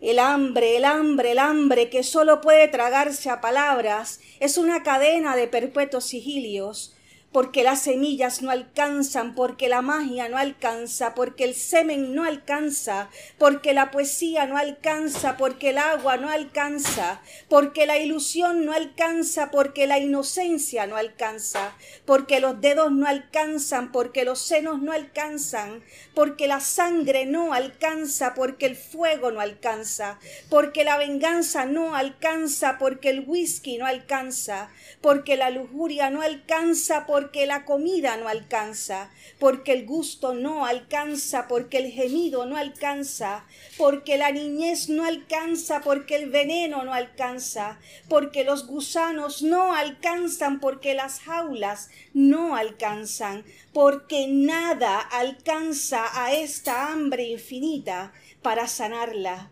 El 0.00 0.18
hambre, 0.18 0.76
el 0.76 0.84
hambre, 0.84 1.32
el 1.32 1.38
hambre 1.38 1.88
que 1.88 2.02
solo 2.02 2.40
puede 2.40 2.68
tragarse 2.68 3.30
a 3.30 3.40
palabras 3.40 4.20
es 4.40 4.58
una 4.58 4.82
cadena 4.82 5.36
de 5.36 5.46
perpetuos 5.46 6.04
sigilios 6.04 6.94
porque 7.32 7.64
las 7.64 7.82
semillas 7.82 8.42
no 8.42 8.50
alcanzan, 8.50 9.34
porque 9.34 9.68
la 9.68 9.80
magia 9.80 10.28
no 10.28 10.36
alcanza, 10.36 11.14
porque 11.14 11.44
el 11.44 11.54
semen 11.54 12.14
no 12.14 12.24
alcanza, 12.24 13.08
porque 13.38 13.72
la 13.72 13.90
poesía 13.90 14.46
no 14.46 14.58
alcanza, 14.58 15.38
porque 15.38 15.70
el 15.70 15.78
agua 15.78 16.18
no 16.18 16.28
alcanza, 16.28 17.22
porque 17.48 17.86
la 17.86 17.98
ilusión 17.98 18.66
no 18.66 18.74
alcanza, 18.74 19.50
porque 19.50 19.86
la 19.86 19.98
inocencia 19.98 20.86
no 20.86 20.96
alcanza, 20.96 21.74
porque 22.04 22.40
los 22.40 22.60
dedos 22.60 22.92
no 22.92 23.06
alcanzan, 23.06 23.92
porque 23.92 24.24
los 24.24 24.38
senos 24.40 24.82
no 24.82 24.92
alcanzan, 24.92 25.82
porque 26.14 26.46
la 26.46 26.60
sangre 26.60 27.24
no 27.24 27.54
alcanza, 27.54 28.34
porque 28.34 28.66
el 28.66 28.76
fuego 28.76 29.30
no 29.30 29.40
alcanza, 29.40 30.18
porque 30.50 30.84
la 30.84 30.98
venganza 30.98 31.64
no 31.64 31.96
alcanza, 31.96 32.76
porque 32.78 33.08
el 33.08 33.24
whisky 33.26 33.78
no 33.78 33.86
alcanza, 33.86 34.70
porque 35.00 35.36
la 35.36 35.48
lujuria 35.48 36.10
no 36.10 36.20
alcanza, 36.20 37.06
porque 37.06 37.21
la 37.46 37.64
comida 37.64 38.16
no 38.16 38.28
alcanza, 38.28 39.10
porque 39.38 39.72
el 39.72 39.86
gusto 39.86 40.34
no 40.34 40.66
alcanza, 40.66 41.48
porque 41.48 41.78
el 41.78 41.90
gemido 41.90 42.46
no 42.46 42.56
alcanza, 42.56 43.44
porque 43.76 44.16
la 44.16 44.30
niñez 44.30 44.88
no 44.88 45.04
alcanza, 45.04 45.80
porque 45.80 46.16
el 46.16 46.30
veneno 46.30 46.84
no 46.84 46.94
alcanza, 46.94 47.78
porque 48.08 48.44
los 48.44 48.66
gusanos 48.66 49.42
no 49.42 49.74
alcanzan, 49.74 50.60
porque 50.60 50.94
las 50.94 51.20
jaulas 51.20 51.90
no 52.14 52.56
alcanzan, 52.56 53.44
porque 53.72 54.26
nada 54.28 54.98
alcanza 54.98 56.24
a 56.24 56.32
esta 56.32 56.92
hambre 56.92 57.24
infinita 57.24 58.12
para 58.42 58.68
sanarla, 58.68 59.50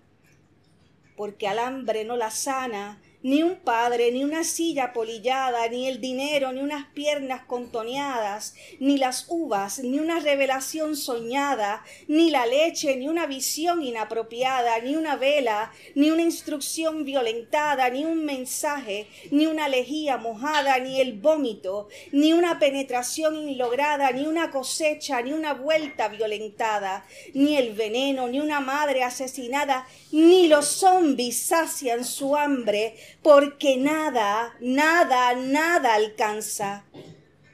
porque 1.16 1.48
al 1.48 1.58
hambre 1.58 2.04
no 2.04 2.16
la 2.16 2.30
sana, 2.30 3.00
ni 3.22 3.42
un 3.42 3.56
padre, 3.56 4.10
ni 4.12 4.24
una 4.24 4.44
silla 4.44 4.92
polillada, 4.92 5.68
ni 5.68 5.86
el 5.86 6.00
dinero, 6.00 6.52
ni 6.52 6.60
unas 6.60 6.86
piernas 6.94 7.42
contoneadas, 7.44 8.54
ni 8.78 8.96
las 8.96 9.26
uvas, 9.28 9.80
ni 9.80 9.98
una 9.98 10.20
revelación 10.20 10.96
soñada, 10.96 11.84
ni 12.08 12.30
la 12.30 12.46
leche, 12.46 12.96
ni 12.96 13.08
una 13.08 13.26
visión 13.26 13.82
inapropiada, 13.82 14.78
ni 14.80 14.96
una 14.96 15.16
vela, 15.16 15.70
ni 15.94 16.10
una 16.10 16.22
instrucción 16.22 17.04
violentada, 17.04 17.90
ni 17.90 18.04
un 18.04 18.24
mensaje, 18.24 19.06
ni 19.30 19.46
una 19.46 19.68
lejía 19.68 20.16
mojada, 20.16 20.78
ni 20.78 21.00
el 21.00 21.12
vómito, 21.14 21.88
ni 22.12 22.32
una 22.32 22.58
penetración 22.58 23.36
inlograda, 23.36 24.10
ni 24.12 24.26
una 24.26 24.50
cosecha, 24.50 25.20
ni 25.20 25.32
una 25.32 25.54
vuelta 25.54 26.08
violentada, 26.08 27.04
ni 27.34 27.56
el 27.56 27.74
veneno, 27.74 28.28
ni 28.28 28.40
una 28.40 28.60
madre 28.60 29.02
asesinada, 29.02 29.86
ni 30.12 30.48
los 30.48 30.66
zombies 30.66 31.40
sacian 31.42 32.04
su 32.04 32.36
hambre, 32.36 32.94
porque 33.22 33.76
nada, 33.76 34.56
nada, 34.60 35.34
nada 35.34 35.94
alcanza. 35.94 36.84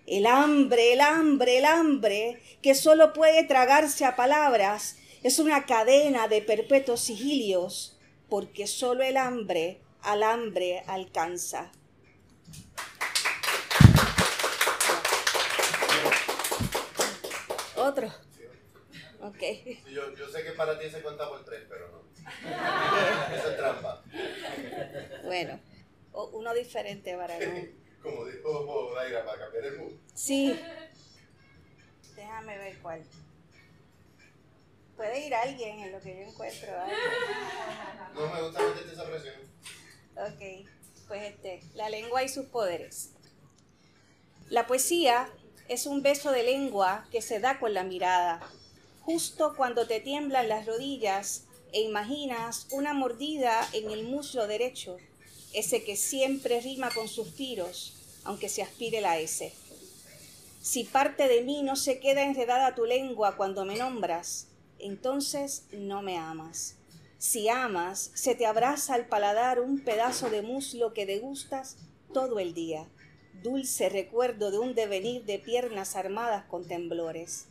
El 0.07 0.26
hambre, 0.26 0.92
el 0.92 1.00
hambre, 1.00 1.59
el 1.59 1.64
hambre, 1.64 2.40
que 2.62 2.74
solo 2.74 3.12
puede 3.12 3.44
tragarse 3.44 4.05
a 4.05 4.14
palabras, 4.14 4.98
es 5.22 5.38
una 5.38 5.66
cadena 5.66 6.29
de 6.29 6.42
perpetuos 6.42 7.00
sigilios, 7.00 7.98
porque 8.29 8.66
solo 8.66 9.02
el 9.02 9.16
hambre 9.16 9.81
al 10.07 10.22
hambre 10.22 10.85
alcanza. 10.87 11.72
Otro. 17.74 18.07
Ok. 19.20 19.42
Yo, 19.90 20.14
yo 20.14 20.29
sé 20.29 20.44
que 20.44 20.52
para 20.52 20.79
ti 20.79 20.88
se 20.88 21.02
cuenta 21.02 21.29
por 21.29 21.44
tres, 21.44 21.64
pero 21.68 21.88
no. 21.90 22.15
Eso 23.34 23.50
es 23.50 23.56
trampa. 23.56 24.02
Bueno, 25.24 25.60
uno 26.12 26.54
diferente 26.54 27.16
para 27.16 27.38
no. 27.38 27.66
Como 28.02 28.24
dijo 28.26 28.94
Daira, 28.94 29.24
para 29.24 29.38
cambiar 29.38 29.64
el 29.64 29.78
mood. 29.78 29.92
Sí. 30.14 30.58
Déjame 32.14 32.58
ver 32.58 32.78
cuál. 32.78 33.02
Puede 34.96 35.26
ir 35.26 35.34
alguien 35.34 35.80
en 35.80 35.92
lo 35.92 36.00
que 36.00 36.16
yo 36.16 36.22
encuentro. 36.22 36.72
No 38.14 38.32
me 38.32 38.42
gusta 38.42 38.62
meterte 38.62 38.92
esa 38.92 39.04
presión. 39.04 39.34
Ok, 40.16 40.68
pues 41.08 41.22
este, 41.22 41.60
la 41.74 41.90
lengua 41.90 42.22
y 42.22 42.28
sus 42.28 42.46
poderes. 42.46 43.10
La 44.48 44.66
poesía 44.66 45.28
es 45.68 45.86
un 45.86 46.02
beso 46.02 46.30
de 46.30 46.44
lengua 46.44 47.06
que 47.10 47.20
se 47.20 47.40
da 47.40 47.58
con 47.58 47.74
la 47.74 47.82
mirada. 47.82 48.40
Justo 49.02 49.54
cuando 49.56 49.86
te 49.86 50.00
tiemblan 50.00 50.48
las 50.48 50.64
rodillas 50.64 51.46
e 51.76 51.82
imaginas 51.82 52.68
una 52.70 52.94
mordida 52.94 53.68
en 53.74 53.90
el 53.90 54.04
muslo 54.04 54.46
derecho, 54.46 54.96
ese 55.52 55.84
que 55.84 55.94
siempre 55.94 56.58
rima 56.60 56.88
con 56.90 57.06
suspiros, 57.06 57.92
aunque 58.24 58.48
se 58.48 58.62
aspire 58.62 59.02
la 59.02 59.18
S. 59.18 59.52
Si 60.62 60.84
parte 60.84 61.28
de 61.28 61.42
mí 61.42 61.62
no 61.62 61.76
se 61.76 62.00
queda 62.00 62.22
enredada 62.22 62.74
tu 62.74 62.86
lengua 62.86 63.36
cuando 63.36 63.66
me 63.66 63.76
nombras, 63.76 64.46
entonces 64.78 65.66
no 65.70 66.00
me 66.00 66.16
amas. 66.16 66.76
Si 67.18 67.50
amas, 67.50 68.10
se 68.14 68.34
te 68.34 68.46
abraza 68.46 68.94
al 68.94 69.06
paladar 69.06 69.60
un 69.60 69.78
pedazo 69.80 70.30
de 70.30 70.40
muslo 70.40 70.94
que 70.94 71.04
degustas 71.04 71.76
todo 72.14 72.38
el 72.38 72.54
día, 72.54 72.88
dulce 73.42 73.90
recuerdo 73.90 74.50
de 74.50 74.60
un 74.60 74.74
devenir 74.74 75.26
de 75.26 75.38
piernas 75.38 75.94
armadas 75.94 76.46
con 76.46 76.66
temblores. 76.66 77.48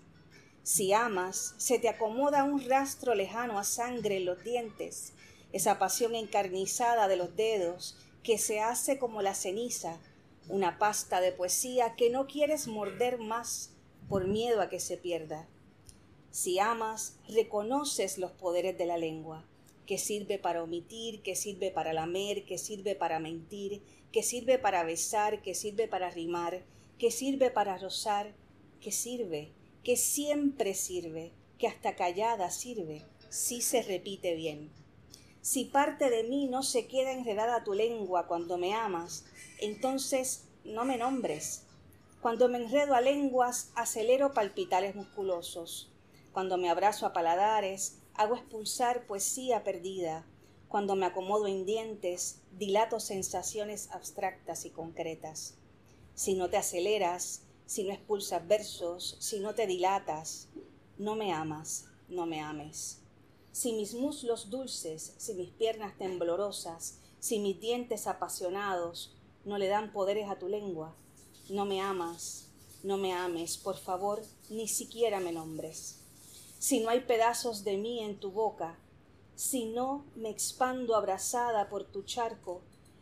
Si 0.65 0.93
amas, 0.93 1.53
se 1.57 1.77
te 1.77 1.89
acomoda 1.89 2.43
un 2.43 2.59
rastro 2.67 3.13
lejano 3.13 3.59
a 3.59 3.63
sangre 3.63 4.17
en 4.17 4.25
los 4.25 4.43
dientes, 4.43 5.13
esa 5.53 5.77
pasión 5.77 6.15
encarnizada 6.15 7.07
de 7.07 7.17
los 7.17 7.35
dedos 7.35 7.95
que 8.23 8.39
se 8.39 8.61
hace 8.61 8.97
como 8.97 9.21
la 9.21 9.35
ceniza, 9.35 9.99
una 10.49 10.79
pasta 10.79 11.21
de 11.21 11.31
poesía 11.31 11.93
que 11.95 12.09
no 12.09 12.25
quieres 12.25 12.67
morder 12.67 13.19
más 13.19 13.73
por 14.09 14.25
miedo 14.25 14.59
a 14.59 14.67
que 14.67 14.79
se 14.79 14.97
pierda. 14.97 15.47
Si 16.31 16.57
amas, 16.57 17.19
reconoces 17.29 18.17
los 18.17 18.31
poderes 18.31 18.75
de 18.75 18.87
la 18.87 18.97
lengua, 18.97 19.45
que 19.85 19.99
sirve 19.99 20.39
para 20.39 20.63
omitir, 20.63 21.21
que 21.21 21.35
sirve 21.35 21.69
para 21.69 21.93
lamer, 21.93 22.43
que 22.43 22.57
sirve 22.57 22.95
para 22.95 23.19
mentir, 23.19 23.83
que 24.11 24.23
sirve 24.23 24.57
para 24.57 24.83
besar, 24.83 25.43
que 25.43 25.53
sirve 25.53 25.87
para 25.87 26.09
rimar, 26.09 26.63
que 26.97 27.11
sirve 27.11 27.51
para 27.51 27.77
rozar, 27.77 28.33
que 28.81 28.91
sirve, 28.91 29.51
que 29.85 29.97
siempre 29.97 30.73
sirve, 30.73 31.31
que 31.59 31.67
hasta 31.67 31.95
callada 31.95 32.49
sirve, 32.49 33.05
si 33.29 33.61
se 33.61 33.83
repite 33.83 34.33
bien. 34.33 34.71
Si 35.41 35.65
parte 35.65 36.09
de 36.09 36.23
mí 36.23 36.47
no 36.47 36.63
se 36.63 36.87
queda 36.87 37.11
enredada 37.11 37.63
tu 37.63 37.73
lengua 37.73 38.25
cuando 38.25 38.57
me 38.57 38.73
amas, 38.73 39.25
entonces 39.59 40.45
no 40.63 40.85
me 40.85 40.97
nombres. 40.97 41.67
Cuando 42.19 42.49
me 42.49 42.57
enredo 42.57 42.95
a 42.95 43.01
lenguas, 43.01 43.71
acelero 43.75 44.33
palpitales 44.33 44.95
musculosos. 44.95 45.91
Cuando 46.33 46.57
me 46.57 46.71
abrazo 46.71 47.05
a 47.05 47.13
paladares, 47.13 47.99
hago 48.15 48.33
expulsar 48.33 49.05
poesía 49.05 49.63
perdida. 49.63 50.25
Cuando 50.67 50.95
me 50.95 51.05
acomodo 51.05 51.45
en 51.45 51.63
dientes, 51.67 52.41
dilato 52.53 52.99
sensaciones 52.99 53.91
abstractas 53.91 54.65
y 54.65 54.71
concretas. 54.71 55.59
Si 56.15 56.33
no 56.33 56.49
te 56.49 56.57
aceleras, 56.57 57.44
si 57.65 57.83
no 57.83 57.93
expulsas 57.93 58.47
versos, 58.47 59.17
si 59.19 59.39
no 59.39 59.55
te 59.55 59.67
dilatas, 59.67 60.49
no 60.97 61.15
me 61.15 61.33
amas, 61.33 61.85
no 62.07 62.25
me 62.25 62.41
ames. 62.41 63.01
Si 63.51 63.73
mis 63.73 63.93
muslos 63.93 64.49
dulces, 64.49 65.13
si 65.17 65.33
mis 65.33 65.49
piernas 65.49 65.97
temblorosas, 65.97 66.99
si 67.19 67.39
mis 67.39 67.59
dientes 67.59 68.07
apasionados 68.07 69.15
no 69.45 69.57
le 69.57 69.67
dan 69.67 69.91
poderes 69.93 70.29
a 70.29 70.37
tu 70.37 70.47
lengua, 70.47 70.95
no 71.49 71.65
me 71.65 71.81
amas, 71.81 72.49
no 72.83 72.97
me 72.97 73.13
ames, 73.13 73.57
por 73.57 73.77
favor, 73.77 74.21
ni 74.49 74.67
siquiera 74.67 75.19
me 75.19 75.31
nombres. 75.31 76.01
Si 76.59 76.79
no 76.79 76.89
hay 76.89 77.01
pedazos 77.01 77.63
de 77.63 77.77
mí 77.77 77.99
en 78.03 78.19
tu 78.19 78.31
boca, 78.31 78.77
si 79.35 79.65
no 79.65 80.05
me 80.15 80.29
expando 80.29 80.95
abrazada 80.95 81.67
por 81.67 81.83
tu 81.83 82.03
charco, 82.03 82.61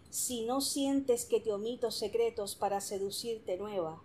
si 0.09 0.45
no 0.45 0.61
sientes 0.61 1.25
que 1.25 1.39
te 1.39 1.51
omito 1.51 1.91
secretos 1.91 2.55
para 2.55 2.81
seducirte 2.81 3.57
nueva, 3.57 4.01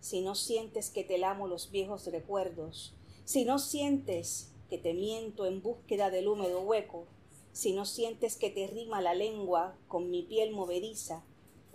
si 0.00 0.22
no 0.22 0.34
sientes 0.34 0.90
que 0.90 1.04
te 1.04 1.18
lamo 1.18 1.46
los 1.46 1.70
viejos 1.70 2.06
recuerdos, 2.06 2.94
si 3.24 3.44
no 3.44 3.58
sientes 3.58 4.50
que 4.68 4.78
te 4.78 4.94
miento 4.94 5.46
en 5.46 5.62
búsqueda 5.62 6.10
del 6.10 6.28
húmedo 6.28 6.62
hueco, 6.62 7.06
si 7.52 7.72
no 7.72 7.84
sientes 7.84 8.36
que 8.36 8.50
te 8.50 8.66
rima 8.66 9.00
la 9.00 9.14
lengua 9.14 9.76
con 9.88 10.10
mi 10.10 10.22
piel 10.22 10.52
movediza, 10.52 11.24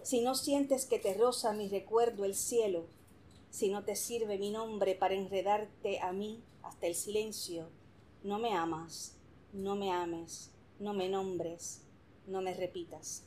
si 0.01 0.21
no 0.21 0.35
sientes 0.35 0.85
que 0.85 0.99
te 0.99 1.13
roza 1.13 1.53
mi 1.53 1.67
recuerdo 1.67 2.25
el 2.25 2.35
cielo, 2.35 2.87
si 3.49 3.69
no 3.69 3.83
te 3.83 3.95
sirve 3.95 4.37
mi 4.37 4.51
nombre 4.51 4.95
para 4.95 5.15
enredarte 5.15 5.99
a 5.99 6.11
mí 6.11 6.43
hasta 6.61 6.87
el 6.87 6.95
silencio, 6.95 7.69
no 8.23 8.39
me 8.39 8.53
amas, 8.53 9.15
no 9.53 9.75
me 9.75 9.91
ames, 9.91 10.51
no 10.79 10.93
me 10.93 11.09
nombres, 11.09 11.81
no 12.27 12.41
me 12.41 12.53
repitas. 12.53 13.23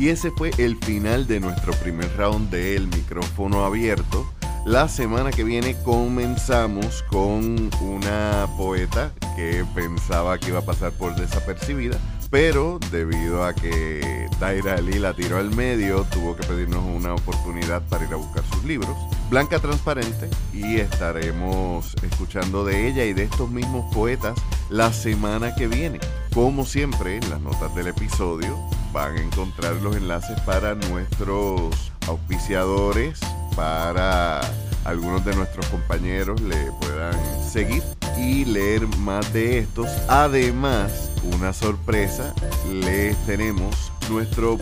Y 0.00 0.08
ese 0.08 0.30
fue 0.30 0.50
el 0.56 0.78
final 0.78 1.26
de 1.26 1.40
nuestro 1.40 1.74
primer 1.74 2.10
round 2.16 2.48
del 2.48 2.88
micrófono 2.88 3.66
abierto. 3.66 4.26
La 4.64 4.88
semana 4.88 5.30
que 5.30 5.44
viene 5.44 5.76
comenzamos 5.82 7.02
con 7.10 7.68
una 7.82 8.48
poeta 8.56 9.12
que 9.36 9.62
pensaba 9.74 10.38
que 10.38 10.48
iba 10.48 10.60
a 10.60 10.64
pasar 10.64 10.92
por 10.92 11.14
desapercibida, 11.16 11.98
pero 12.30 12.78
debido 12.90 13.44
a 13.44 13.54
que 13.54 14.26
Daira 14.40 14.76
Ali 14.76 14.98
la 14.98 15.12
tiró 15.12 15.36
al 15.36 15.54
medio, 15.54 16.06
tuvo 16.10 16.34
que 16.34 16.46
pedirnos 16.46 16.82
una 16.82 17.12
oportunidad 17.12 17.82
para 17.90 18.06
ir 18.06 18.14
a 18.14 18.16
buscar 18.16 18.42
sus 18.54 18.64
libros. 18.64 18.96
Blanca 19.28 19.58
Transparente 19.58 20.30
y 20.54 20.76
estaremos 20.76 21.94
escuchando 22.02 22.64
de 22.64 22.88
ella 22.88 23.04
y 23.04 23.12
de 23.12 23.24
estos 23.24 23.50
mismos 23.50 23.94
poetas 23.94 24.32
la 24.70 24.94
semana 24.94 25.54
que 25.54 25.66
viene. 25.66 26.00
Como 26.32 26.64
siempre, 26.64 27.18
en 27.18 27.28
las 27.28 27.42
notas 27.42 27.74
del 27.74 27.88
episodio 27.88 28.56
van 28.92 29.16
a 29.16 29.20
encontrar 29.20 29.76
los 29.76 29.96
enlaces 29.96 30.38
para 30.40 30.74
nuestros 30.74 31.92
auspiciadores, 32.06 33.20
para 33.56 34.40
algunos 34.84 35.24
de 35.24 35.34
nuestros 35.34 35.66
compañeros 35.66 36.40
le 36.40 36.70
puedan 36.80 37.14
seguir 37.44 37.82
y 38.16 38.44
leer 38.44 38.86
más 38.98 39.32
de 39.32 39.58
estos. 39.58 39.88
Además, 40.08 41.10
una 41.36 41.52
sorpresa, 41.52 42.34
les 42.72 43.16
tenemos 43.26 43.92
nuestro 44.10 44.58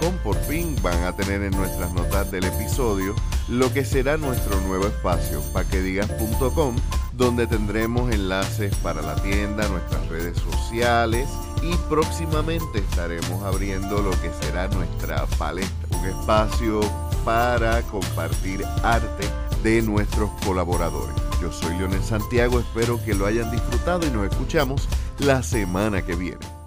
.com 0.00 0.14
por 0.24 0.36
fin 0.46 0.74
van 0.82 1.04
a 1.04 1.14
tener 1.14 1.42
en 1.42 1.52
nuestras 1.52 1.92
notas 1.92 2.28
del 2.32 2.44
episodio 2.44 3.14
lo 3.48 3.72
que 3.72 3.84
será 3.84 4.16
nuestro 4.16 4.60
nuevo 4.62 4.88
espacio 4.88 5.40
paquedigas.com 5.52 6.74
donde 7.12 7.46
tendremos 7.46 8.10
enlaces 8.10 8.74
para 8.76 9.00
la 9.00 9.14
tienda, 9.16 9.68
nuestras 9.68 10.08
redes 10.08 10.38
sociales 10.38 11.28
y 11.62 11.74
próximamente 11.88 12.78
estaremos 12.78 13.42
abriendo 13.42 14.00
lo 14.02 14.10
que 14.22 14.30
será 14.40 14.68
nuestra 14.68 15.26
palestra, 15.38 15.98
un 15.98 16.06
espacio 16.06 16.80
para 17.24 17.82
compartir 17.82 18.64
arte 18.82 19.28
de 19.62 19.82
nuestros 19.82 20.30
colaboradores. 20.44 21.14
Yo 21.40 21.52
soy 21.52 21.76
Leonel 21.76 22.02
Santiago, 22.02 22.60
espero 22.60 23.02
que 23.04 23.14
lo 23.14 23.26
hayan 23.26 23.50
disfrutado 23.50 24.06
y 24.06 24.10
nos 24.10 24.30
escuchamos 24.30 24.88
la 25.18 25.42
semana 25.42 26.02
que 26.02 26.14
viene. 26.14 26.59